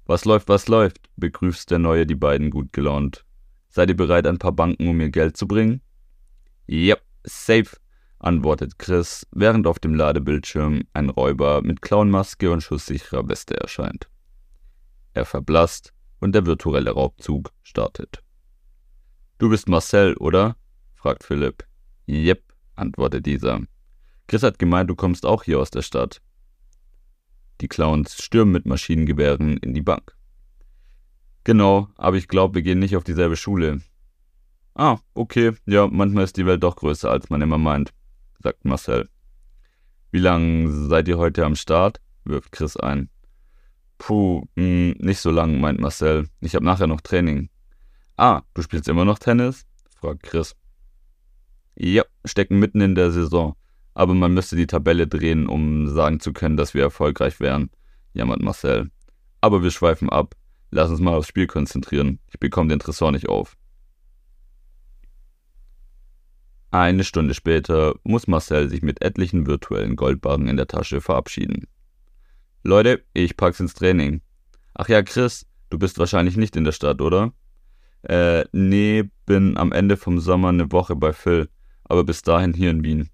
Was 0.05 0.25
läuft, 0.25 0.49
was 0.49 0.67
läuft, 0.67 1.09
begrüßt 1.15 1.71
der 1.71 1.79
Neue 1.79 2.05
die 2.05 2.15
beiden 2.15 2.49
gut 2.49 2.73
gelaunt. 2.73 3.25
Seid 3.69 3.89
ihr 3.89 3.95
bereit, 3.95 4.27
ein 4.27 4.37
paar 4.37 4.51
Banken, 4.51 4.87
um 4.87 4.97
mir 4.97 5.09
Geld 5.09 5.37
zu 5.37 5.47
bringen? 5.47 5.81
Yep, 6.69 7.01
safe, 7.23 7.77
antwortet 8.19 8.77
Chris, 8.79 9.25
während 9.31 9.65
auf 9.65 9.79
dem 9.79 9.95
Ladebildschirm 9.95 10.83
ein 10.93 11.09
Räuber 11.09 11.61
mit 11.61 11.81
Clownmaske 11.81 12.51
und 12.51 12.61
schusssicherer 12.61 13.27
Weste 13.29 13.55
erscheint. 13.55 14.09
Er 15.13 15.25
verblasst 15.25 15.93
und 16.19 16.33
der 16.33 16.45
virtuelle 16.45 16.91
Raubzug 16.91 17.51
startet. 17.61 18.23
Du 19.37 19.49
bist 19.49 19.67
Marcel, 19.67 20.15
oder? 20.17 20.55
fragt 20.93 21.23
Philipp. 21.23 21.65
Yep, 22.07 22.43
antwortet 22.75 23.25
dieser. 23.25 23.61
Chris 24.27 24.43
hat 24.43 24.59
gemeint, 24.59 24.89
du 24.89 24.95
kommst 24.95 25.25
auch 25.25 25.43
hier 25.43 25.59
aus 25.59 25.69
der 25.69 25.81
Stadt. 25.81 26.21
Die 27.63 27.69
Clowns 27.69 28.21
stürmen 28.21 28.51
mit 28.51 28.65
Maschinengewehren 28.65 29.55
in 29.55 29.73
die 29.73 29.81
Bank. 29.81 30.17
Genau, 31.45 31.87
aber 31.95 32.17
ich 32.17 32.27
glaube, 32.27 32.55
wir 32.55 32.61
gehen 32.61 32.79
nicht 32.79 32.97
auf 32.97 33.05
dieselbe 33.05 33.37
Schule. 33.37 33.79
Ah, 34.75 34.97
okay, 35.13 35.53
ja, 35.65 35.87
manchmal 35.87 36.25
ist 36.25 36.35
die 36.35 36.45
Welt 36.45 36.61
doch 36.61 36.75
größer, 36.75 37.09
als 37.09 37.29
man 37.29 37.41
immer 37.41 37.57
meint, 37.57 37.93
sagt 38.43 38.65
Marcel. 38.65 39.07
Wie 40.11 40.19
lange 40.19 40.69
seid 40.89 41.07
ihr 41.07 41.17
heute 41.17 41.45
am 41.45 41.55
Start? 41.55 42.01
wirft 42.25 42.51
Chris 42.51 42.75
ein. 42.75 43.09
Puh, 43.97 44.41
mh, 44.55 44.61
hm, 44.61 44.95
nicht 44.99 45.21
so 45.21 45.31
lang, 45.31 45.61
meint 45.61 45.79
Marcel. 45.79 46.27
Ich 46.41 46.55
habe 46.55 46.65
nachher 46.65 46.87
noch 46.87 46.99
Training. 46.99 47.49
Ah, 48.17 48.41
du 48.55 48.61
spielst 48.61 48.89
immer 48.89 49.05
noch 49.05 49.19
Tennis? 49.19 49.65
fragt 50.01 50.23
Chris. 50.23 50.53
Ja, 51.75 52.03
stecken 52.25 52.59
mitten 52.59 52.81
in 52.81 52.95
der 52.95 53.11
Saison 53.11 53.55
aber 53.93 54.13
man 54.13 54.33
müsste 54.33 54.55
die 54.55 54.67
Tabelle 54.67 55.07
drehen, 55.07 55.47
um 55.47 55.87
sagen 55.87 56.19
zu 56.19 56.33
können, 56.33 56.57
dass 56.57 56.73
wir 56.73 56.81
erfolgreich 56.81 57.39
wären, 57.39 57.69
jammert 58.13 58.41
Marcel. 58.41 58.89
Aber 59.41 59.63
wir 59.63 59.71
schweifen 59.71 60.09
ab. 60.09 60.35
Lass 60.71 60.89
uns 60.89 60.99
mal 60.99 61.15
aufs 61.15 61.27
Spiel 61.27 61.47
konzentrieren. 61.47 62.19
Ich 62.31 62.39
bekomme 62.39 62.69
den 62.69 62.79
Tresor 62.79 63.11
nicht 63.11 63.29
auf. 63.29 63.55
Eine 66.71 67.03
Stunde 67.03 67.35
später 67.35 67.93
muss 68.03 68.25
Marcel 68.25 68.67
sich 68.67 68.81
mit 68.81 69.03
etlichen 69.03 69.45
virtuellen 69.45 69.95
Goldbarren 69.95 70.47
in 70.47 70.57
der 70.57 70.67
Tasche 70.67 71.01
verabschieden. 71.01 71.67
Leute, 72.63 73.03
ich 73.13 73.37
pack's 73.37 73.59
ins 73.59 73.75
Training. 73.75 74.21
Ach 74.73 74.89
ja, 74.89 75.03
Chris, 75.03 75.45
du 75.69 75.77
bist 75.77 75.99
wahrscheinlich 75.99 76.35
nicht 76.35 76.55
in 76.55 76.63
der 76.63 76.71
Stadt, 76.71 76.99
oder? 76.99 77.31
Äh, 78.01 78.45
nee, 78.53 79.03
bin 79.27 79.55
am 79.57 79.71
Ende 79.71 79.97
vom 79.97 80.19
Sommer 80.19 80.49
eine 80.49 80.71
Woche 80.71 80.95
bei 80.95 81.13
Phil, 81.13 81.47
aber 81.83 82.03
bis 82.03 82.23
dahin 82.23 82.53
hier 82.53 82.71
in 82.71 82.83
Wien. 82.83 83.09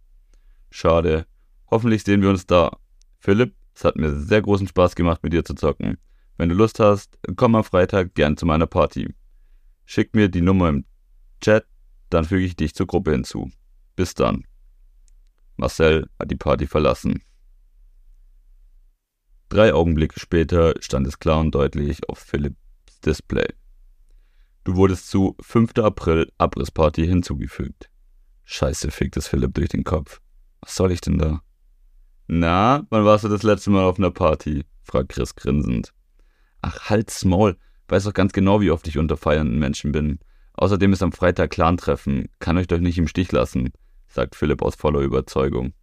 Schade. 0.72 1.26
Hoffentlich 1.70 2.04
sehen 2.04 2.22
wir 2.22 2.30
uns 2.30 2.46
da. 2.46 2.78
Philipp, 3.20 3.56
es 3.74 3.84
hat 3.84 3.96
mir 3.96 4.16
sehr 4.16 4.42
großen 4.42 4.68
Spaß 4.68 4.96
gemacht, 4.96 5.24
mit 5.24 5.34
dir 5.34 5.46
zu 5.46 5.54
zocken. 5.54 5.98
Wenn 6.38 6.50
du 6.50 6.56
Lust 6.56 6.80
hast, 6.80 7.18
komm 7.36 7.56
am 7.56 7.64
Freitag 7.64 8.14
gern 8.16 8.38
zu 8.38 8.46
meiner 8.46 8.68
Party. 8.68 9.14
Schick 9.86 10.16
mir 10.16 10.30
die 10.30 10.42
Nummer 10.42 10.70
im 10.70 10.86
Chat, 11.42 11.66
dann 12.10 12.26
füge 12.26 12.46
ich 12.46 12.56
dich 12.56 12.74
zur 12.76 12.88
Gruppe 12.88 13.12
hinzu. 13.12 13.52
Bis 13.96 14.14
dann. 14.14 14.46
Marcel 15.58 16.10
hat 16.18 16.32
die 16.32 16.36
Party 16.36 16.68
verlassen. 16.68 17.22
Drei 19.50 19.74
Augenblicke 19.74 20.20
später 20.20 20.76
stand 20.80 21.08
es 21.08 21.20
klar 21.20 21.40
und 21.40 21.56
deutlich 21.56 22.08
auf 22.08 22.20
Philipps 22.20 22.58
Display. 23.04 23.48
Du 24.64 24.76
wurdest 24.76 25.10
zu 25.10 25.36
5. 25.42 25.78
April 25.80 26.32
Abrissparty 26.38 27.08
hinzugefügt. 27.08 27.90
Scheiße, 28.44 28.92
fickt 28.92 29.18
es 29.18 29.28
Philipp 29.28 29.54
durch 29.56 29.70
den 29.70 29.84
Kopf. 29.84 30.22
Was 30.62 30.76
soll 30.76 30.92
ich 30.92 31.02
denn 31.02 31.18
da? 31.18 31.42
Na, 32.28 32.86
wann 32.90 33.06
warst 33.06 33.24
du 33.24 33.28
das 33.28 33.44
letzte 33.44 33.70
Mal 33.70 33.84
auf 33.84 33.98
einer 33.98 34.12
Party? 34.12 34.66
fragt 34.84 35.10
Chris 35.10 35.36
grinsend. 35.36 35.94
Ach, 36.62 36.90
halt's 36.90 37.26
Maul. 37.26 37.58
Weiß 37.88 38.04
doch 38.04 38.14
ganz 38.14 38.34
genau, 38.34 38.62
wie 38.62 38.72
oft 38.72 38.88
ich 38.88 38.98
unter 38.98 39.18
feiernden 39.18 39.58
Menschen 39.58 39.92
bin. 39.92 40.20
Außerdem 40.54 40.94
ist 40.94 41.02
am 41.02 41.12
Freitag 41.12 41.52
Clan-Treffen. 41.52 42.30
Kann 42.40 42.58
euch 42.58 42.68
doch 42.68 42.80
nicht 42.80 42.98
im 42.98 43.08
Stich 43.08 43.32
lassen, 43.32 43.72
sagt 44.08 44.36
Philipp 44.36 44.62
aus 44.62 44.76
voller 44.76 45.00
Überzeugung. 45.00 45.74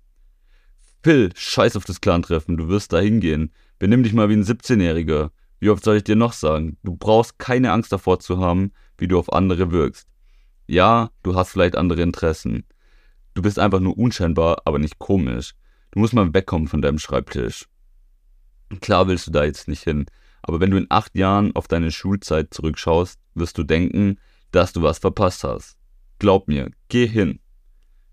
Phil, 1.02 1.30
scheiß 1.34 1.76
auf 1.76 1.84
das 1.84 2.00
Clan-Treffen. 2.00 2.56
Du 2.56 2.68
wirst 2.68 2.92
da 2.92 2.98
hingehen. 2.98 3.52
Benimm 3.78 4.02
dich 4.02 4.12
mal 4.12 4.28
wie 4.28 4.34
ein 4.34 4.44
17-Jähriger. 4.44 5.30
Wie 5.60 5.70
oft 5.70 5.82
soll 5.82 5.96
ich 5.96 6.04
dir 6.04 6.16
noch 6.16 6.32
sagen? 6.32 6.76
Du 6.82 6.94
brauchst 6.94 7.38
keine 7.38 7.72
Angst 7.72 7.92
davor 7.92 8.20
zu 8.20 8.38
haben, 8.38 8.72
wie 8.98 9.08
du 9.08 9.18
auf 9.18 9.32
andere 9.32 9.70
wirkst. 9.70 10.06
Ja, 10.66 11.10
du 11.22 11.34
hast 11.34 11.50
vielleicht 11.50 11.76
andere 11.76 12.02
Interessen. 12.02 12.64
Du 13.36 13.42
bist 13.42 13.58
einfach 13.58 13.80
nur 13.80 13.98
unscheinbar, 13.98 14.62
aber 14.64 14.78
nicht 14.78 14.98
komisch. 14.98 15.54
Du 15.90 15.98
musst 15.98 16.14
mal 16.14 16.32
wegkommen 16.32 16.68
von 16.68 16.80
deinem 16.80 16.98
Schreibtisch. 16.98 17.66
Klar 18.80 19.08
willst 19.08 19.26
du 19.26 19.30
da 19.30 19.44
jetzt 19.44 19.68
nicht 19.68 19.82
hin, 19.82 20.06
aber 20.40 20.58
wenn 20.58 20.70
du 20.70 20.78
in 20.78 20.86
acht 20.88 21.14
Jahren 21.14 21.54
auf 21.54 21.68
deine 21.68 21.92
Schulzeit 21.92 22.54
zurückschaust, 22.54 23.20
wirst 23.34 23.58
du 23.58 23.62
denken, 23.62 24.18
dass 24.52 24.72
du 24.72 24.80
was 24.80 25.00
verpasst 25.00 25.44
hast. 25.44 25.76
Glaub 26.18 26.48
mir, 26.48 26.70
geh 26.88 27.06
hin. 27.06 27.40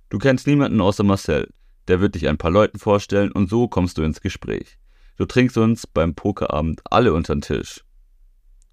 Du 0.10 0.18
kennst 0.18 0.46
niemanden 0.46 0.82
außer 0.82 1.06
Marcel. 1.06 1.50
Der 1.88 2.02
wird 2.02 2.16
dich 2.16 2.28
ein 2.28 2.38
paar 2.38 2.52
Leuten 2.52 2.78
vorstellen 2.78 3.32
und 3.32 3.50
so 3.50 3.70
kommst 3.70 3.98
du 3.98 4.04
ins 4.04 4.20
Gespräch. 4.20 4.78
Du 5.16 5.24
trinkst 5.26 5.58
uns 5.58 5.88
beim 5.88 6.16
Pokerabend 6.16 6.82
alle 6.92 7.14
unter 7.14 7.34
den 7.34 7.42
Tisch. 7.42 7.86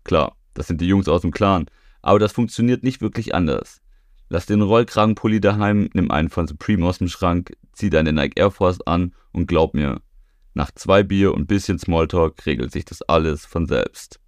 Klar, 0.03 0.37
das 0.55 0.67
sind 0.67 0.81
die 0.81 0.89
Jungs 0.89 1.07
aus 1.07 1.21
dem 1.21 1.31
Clan, 1.31 1.67
aber 2.03 2.19
das 2.19 2.33
funktioniert 2.33 2.83
nicht 2.83 3.01
wirklich 3.01 3.37
anders. 3.37 3.81
Lass 4.33 4.47
den 4.47 4.63
Rollkragenpulli 4.63 5.41
daheim, 5.41 5.91
nimm 5.93 6.13
einen 6.13 6.31
von 6.31 6.47
Supreme 6.47 6.87
aus 6.87 6.99
dem 6.99 7.09
Schrank, 7.09 7.57
zieh 7.73 7.91
deine 7.91 8.13
Nike 8.13 8.39
Air 8.39 8.53
Force 8.53 8.81
an 8.83 9.13
und 9.33 9.49
glaub 9.49 9.75
mir, 9.75 10.01
nach 10.55 10.71
zwei 10.71 11.03
Bier 11.03 11.35
und 11.35 11.49
bisschen 11.49 11.81
Smalltalk 11.81 12.47
regelt 12.47 12.71
sich 12.71 12.85
das 12.85 13.03
alles 13.03 13.45
von 13.45 13.67
selbst. 13.67 14.21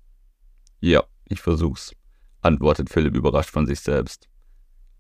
Ja, 0.81 1.05
ich 1.29 1.41
versuch's, 1.41 1.93
antwortet 2.41 2.91
Philipp 2.91 3.15
überrascht 3.15 3.51
von 3.51 3.65
sich 3.65 3.79
selbst. 3.79 4.29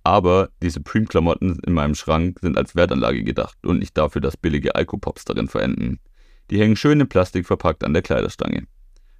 Aber 0.04 0.50
die 0.62 0.70
Supreme-Klamotten 0.70 1.58
in 1.66 1.72
meinem 1.72 1.96
Schrank 1.96 2.38
sind 2.40 2.56
als 2.56 2.76
Wertanlage 2.76 3.24
gedacht 3.24 3.58
und 3.66 3.80
nicht 3.80 3.98
dafür, 3.98 4.20
dass 4.20 4.36
billige 4.36 4.76
Alkopops 4.76 5.24
darin 5.24 5.48
verenden. 5.48 5.98
Die 6.50 6.60
hängen 6.60 6.76
schön 6.76 7.00
in 7.00 7.08
Plastik 7.08 7.46
verpackt 7.48 7.82
an 7.82 7.92
der 7.92 8.02
Kleiderstange, 8.02 8.68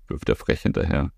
wirft 0.06 0.28
er 0.28 0.36
frech 0.36 0.62
hinterher. 0.62 1.10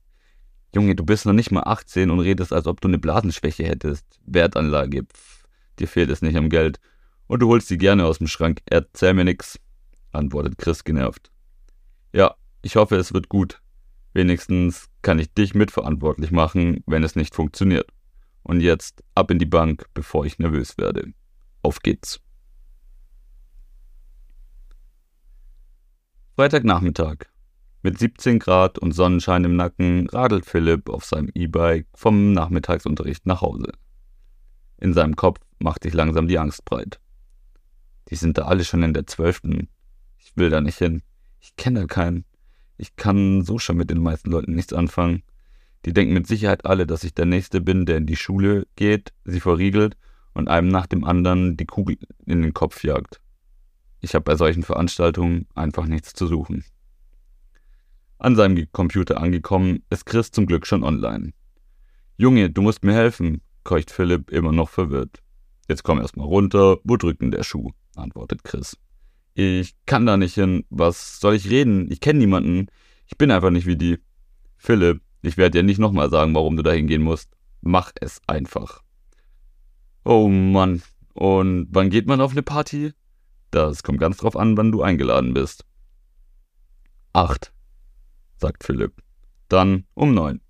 Junge, 0.75 0.97
du 0.97 1.05
bist 1.05 1.25
noch 1.25 1.33
nicht 1.33 1.53
mal 1.53 1.63
18 1.63 2.11
und 2.11 2.19
redest, 2.19 2.53
als 2.53 2.67
ob 2.67 2.81
du 2.81 2.89
eine 2.89 2.99
Blasenschwäche 2.99 3.65
hättest. 3.65 4.05
Wertanlage, 4.27 5.05
pff, 5.05 5.45
dir 5.79 5.87
fehlt 5.87 6.11
es 6.11 6.21
nicht 6.21 6.37
am 6.37 6.49
Geld. 6.49 6.81
Und 7.29 7.41
du 7.41 7.49
holst 7.49 7.69
sie 7.69 7.79
gerne 7.79 8.05
aus 8.05 8.19
dem 8.19 8.27
Schrank. 8.27 8.61
Erzähl 8.67 9.15
mir 9.15 9.25
nix, 9.25 9.61
antwortet 10.11 10.59
Chris 10.59 10.83
genervt. 10.83 11.31
Ja, 12.13 12.35
ich 12.63 12.75
hoffe, 12.75 12.97
es 12.97 13.15
wird 13.15 13.29
gut. 13.29 13.61
Wenigstens 14.15 14.89
kann 15.03 15.19
ich 15.19 15.33
dich 15.33 15.55
mitverantwortlich 15.55 16.33
machen, 16.33 16.83
wenn 16.87 17.05
es 17.05 17.15
nicht 17.15 17.35
funktioniert. 17.35 17.89
Und 18.43 18.61
jetzt 18.61 19.03
ab 19.15 19.31
in 19.31 19.39
die 19.39 19.47
Bank, 19.47 19.87
bevor 19.95 20.27
ich 20.27 20.39
nervös 20.39 20.77
werde. 20.77 21.13
Auf 21.63 21.81
geht's. 21.81 22.21
Freitagnachmittag. 26.37 27.27
Mit 27.87 27.99
17 27.99 28.39
Grad 28.39 28.79
und 28.79 28.93
Sonnenschein 28.93 29.45
im 29.45 29.57
Nacken 29.57 30.09
radelt 30.09 30.47
Philipp 30.47 30.89
auf 30.89 31.05
seinem 31.05 31.29
E-Bike 31.35 31.87
vom 31.93 32.33
Nachmittagsunterricht 32.33 33.27
nach 33.27 33.43
Hause. 33.43 33.73
In 34.79 34.95
seinem 34.95 35.17
Kopf 35.17 35.39
macht 35.59 35.83
sich 35.83 35.93
langsam 35.93 36.27
die 36.27 36.39
Angst 36.39 36.65
breit. 36.65 36.99
Die 38.09 38.15
sind 38.15 38.39
da 38.39 38.47
alle 38.47 38.65
schon 38.65 38.83
in 38.83 38.95
der 38.95 39.07
zwölften. 39.07 39.69
Ich 40.17 40.35
will 40.35 40.49
da 40.49 40.63
nicht 40.63 40.79
hin. 40.79 41.03
Ich 41.41 41.57
kenne 41.57 41.81
da 41.81 41.87
keinen. 41.87 42.25
Ich 42.79 42.97
kann 42.97 43.43
so 43.43 43.59
schon 43.59 43.77
mit 43.77 43.91
den 43.91 44.01
meisten 44.01 44.31
Leuten 44.31 44.55
nichts 44.55 44.73
anfangen. 44.73 45.23
Die 45.85 45.93
denken 45.93 46.15
mit 46.15 46.27
Sicherheit 46.27 46.65
alle, 46.65 46.87
dass 46.87 47.05
ich 47.05 47.13
der 47.13 47.27
Nächste 47.27 47.61
bin, 47.61 47.85
der 47.85 47.99
in 47.99 48.07
die 48.07 48.17
Schule 48.17 48.67
geht, 48.77 49.13
sie 49.27 49.41
verriegelt 49.41 49.99
und 50.33 50.49
einem 50.49 50.69
nach 50.69 50.87
dem 50.87 51.05
anderen 51.05 51.59
die 51.59 51.67
Kugel 51.67 51.99
in 52.25 52.41
den 52.41 52.55
Kopf 52.55 52.83
jagt. 52.83 53.21
Ich 54.01 54.15
habe 54.15 54.25
bei 54.25 54.37
solchen 54.37 54.63
Veranstaltungen 54.63 55.49
einfach 55.55 55.85
nichts 55.85 56.15
zu 56.15 56.27
suchen. 56.27 56.65
An 58.25 58.37
seinem 58.37 58.73
Computer 58.73 59.21
angekommen, 59.21 59.83
ist 59.91 60.07
Chris 60.07 60.31
zum 60.31 60.47
Glück 60.47 60.67
schon 60.67 60.83
online. 60.83 61.35
Junge, 62.17 62.49
du 62.49 62.63
musst 62.63 62.83
mir 62.83 62.95
helfen, 62.95 63.43
keucht 63.65 63.91
Philipp 63.91 64.31
immer 64.31 64.51
noch 64.51 64.71
verwirrt. 64.71 65.19
Jetzt 65.69 65.83
komm 65.83 66.01
erst 66.01 66.17
mal 66.17 66.25
runter, 66.25 66.79
wo 66.85 66.97
drückt 66.97 67.21
denn 67.21 67.33
der 67.33 67.43
Schuh? 67.43 67.73
antwortet 67.97 68.43
Chris. 68.43 68.79
Ich 69.35 69.77
kann 69.85 70.07
da 70.07 70.17
nicht 70.17 70.33
hin. 70.33 70.65
Was 70.71 71.21
soll 71.21 71.35
ich 71.35 71.51
reden? 71.51 71.91
Ich 71.93 72.01
kenne 72.01 72.21
niemanden. 72.21 72.69
Ich 73.05 73.19
bin 73.19 73.31
einfach 73.31 73.51
nicht 73.51 73.67
wie 73.67 73.77
die. 73.77 73.99
Philipp, 74.57 75.03
ich 75.21 75.37
werde 75.37 75.59
dir 75.59 75.63
nicht 75.63 75.79
nochmal 75.79 76.09
sagen, 76.09 76.35
warum 76.35 76.57
du 76.57 76.63
da 76.63 76.73
hingehen 76.73 77.03
musst. 77.03 77.29
Mach 77.61 77.93
es 78.01 78.23
einfach. 78.27 78.81
Oh 80.03 80.29
Mann. 80.29 80.81
Und 81.13 81.69
wann 81.73 81.91
geht 81.91 82.07
man 82.07 82.23
auf 82.23 82.33
eine 82.33 82.43
Party? 82.43 82.95
Das 83.51 83.83
kommt 83.83 84.01
ganz 84.01 84.17
drauf 84.17 84.35
an, 84.35 84.57
wann 84.57 84.73
du 84.73 84.81
eingeladen 84.81 85.35
bist. 85.35 85.67
Acht, 87.13 87.54
sagt 88.45 88.63
Philipp. 88.63 89.03
Dann 89.49 89.85
um 89.95 90.13
neun. 90.13 90.43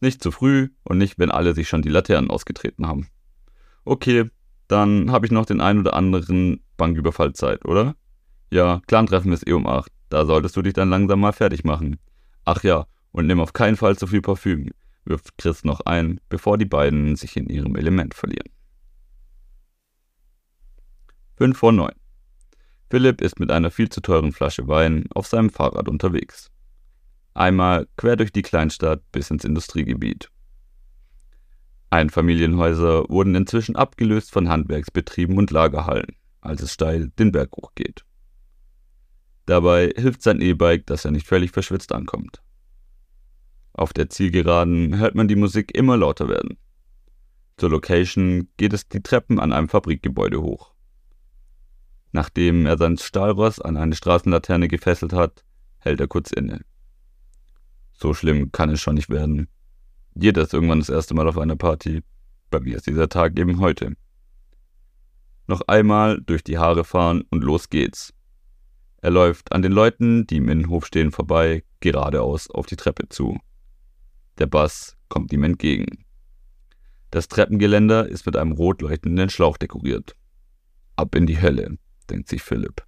Nicht 0.00 0.22
zu 0.22 0.30
früh 0.30 0.68
und 0.84 0.98
nicht, 0.98 1.18
wenn 1.18 1.32
alle 1.32 1.52
sich 1.52 1.68
schon 1.68 1.82
die 1.82 1.88
Laternen 1.88 2.30
ausgetreten 2.30 2.86
haben. 2.86 3.08
Okay, 3.84 4.30
dann 4.68 5.10
habe 5.10 5.26
ich 5.26 5.32
noch 5.32 5.46
den 5.46 5.60
ein 5.60 5.80
oder 5.80 5.94
anderen 5.94 6.62
Banküberfall 6.76 7.32
Zeit, 7.32 7.64
oder? 7.64 7.96
Ja, 8.52 8.80
Clan-Treffen 8.86 9.32
ist 9.32 9.48
eh 9.48 9.52
um 9.52 9.66
acht. 9.66 9.90
Da 10.10 10.26
solltest 10.26 10.56
du 10.56 10.62
dich 10.62 10.74
dann 10.74 10.90
langsam 10.90 11.18
mal 11.18 11.32
fertig 11.32 11.64
machen. 11.64 11.98
Ach 12.44 12.62
ja, 12.62 12.86
und 13.10 13.26
nimm 13.26 13.40
auf 13.40 13.52
keinen 13.52 13.76
Fall 13.76 13.98
zu 13.98 14.06
viel 14.06 14.22
Parfüm, 14.22 14.70
wirft 15.04 15.36
Chris 15.36 15.64
noch 15.64 15.80
ein, 15.80 16.20
bevor 16.28 16.56
die 16.56 16.66
beiden 16.66 17.16
sich 17.16 17.36
in 17.36 17.48
ihrem 17.48 17.74
Element 17.74 18.14
verlieren. 18.14 18.50
5 21.36 21.58
vor 21.58 21.72
9. 21.72 21.90
Philipp 22.90 23.20
ist 23.20 23.40
mit 23.40 23.50
einer 23.50 23.72
viel 23.72 23.88
zu 23.88 24.00
teuren 24.00 24.30
Flasche 24.30 24.68
Wein 24.68 25.06
auf 25.14 25.26
seinem 25.26 25.50
Fahrrad 25.50 25.88
unterwegs. 25.88 26.49
Einmal 27.34 27.86
quer 27.96 28.16
durch 28.16 28.32
die 28.32 28.42
Kleinstadt 28.42 29.02
bis 29.12 29.30
ins 29.30 29.44
Industriegebiet. 29.44 30.30
Einfamilienhäuser 31.90 33.08
wurden 33.08 33.34
inzwischen 33.34 33.76
abgelöst 33.76 34.30
von 34.30 34.48
Handwerksbetrieben 34.48 35.38
und 35.38 35.50
Lagerhallen, 35.50 36.16
als 36.40 36.62
es 36.62 36.72
steil 36.72 37.10
den 37.18 37.32
Berg 37.32 37.50
hochgeht. 37.56 38.04
Dabei 39.46 39.92
hilft 39.96 40.22
sein 40.22 40.40
E-Bike, 40.40 40.86
dass 40.86 41.04
er 41.04 41.10
nicht 41.10 41.26
völlig 41.26 41.50
verschwitzt 41.50 41.92
ankommt. 41.92 42.42
Auf 43.72 43.92
der 43.92 44.08
Zielgeraden 44.08 44.98
hört 44.98 45.14
man 45.14 45.26
die 45.26 45.36
Musik 45.36 45.74
immer 45.74 45.96
lauter 45.96 46.28
werden. 46.28 46.58
Zur 47.56 47.70
Location 47.70 48.48
geht 48.56 48.72
es 48.72 48.88
die 48.88 49.02
Treppen 49.02 49.40
an 49.40 49.52
einem 49.52 49.68
Fabrikgebäude 49.68 50.40
hoch. 50.40 50.72
Nachdem 52.12 52.66
er 52.66 52.78
sein 52.78 52.98
Stahlross 52.98 53.60
an 53.60 53.76
eine 53.76 53.94
Straßenlaterne 53.94 54.68
gefesselt 54.68 55.12
hat, 55.12 55.44
hält 55.78 56.00
er 56.00 56.08
kurz 56.08 56.32
inne. 56.32 56.64
So 58.00 58.14
schlimm 58.14 58.50
kann 58.50 58.70
es 58.70 58.80
schon 58.80 58.94
nicht 58.94 59.10
werden. 59.10 59.48
Jeder 60.14 60.42
ist 60.42 60.54
irgendwann 60.54 60.78
das 60.78 60.88
erste 60.88 61.14
Mal 61.14 61.28
auf 61.28 61.36
einer 61.36 61.56
Party. 61.56 62.02
Bei 62.50 62.58
mir 62.58 62.76
ist 62.76 62.86
dieser 62.86 63.08
Tag 63.10 63.38
eben 63.38 63.60
heute. 63.60 63.94
Noch 65.46 65.60
einmal 65.66 66.20
durch 66.22 66.42
die 66.42 66.56
Haare 66.56 66.84
fahren 66.84 67.24
und 67.30 67.44
los 67.44 67.68
geht's. 67.68 68.14
Er 69.02 69.10
läuft 69.10 69.52
an 69.52 69.62
den 69.62 69.72
Leuten, 69.72 70.26
die 70.26 70.36
im 70.36 70.48
Innenhof 70.48 70.86
stehen, 70.86 71.10
vorbei, 71.10 71.62
geradeaus 71.80 72.50
auf 72.50 72.66
die 72.66 72.76
Treppe 72.76 73.08
zu. 73.08 73.38
Der 74.38 74.46
Bass 74.46 74.96
kommt 75.08 75.32
ihm 75.32 75.44
entgegen. 75.44 76.04
Das 77.10 77.28
Treppengeländer 77.28 78.08
ist 78.08 78.24
mit 78.24 78.36
einem 78.36 78.52
rot 78.52 78.80
leuchtenden 78.82 79.28
Schlauch 79.28 79.58
dekoriert. 79.58 80.16
Ab 80.96 81.14
in 81.14 81.26
die 81.26 81.40
Hölle, 81.40 81.76
denkt 82.08 82.28
sich 82.28 82.42
Philipp. 82.42 82.82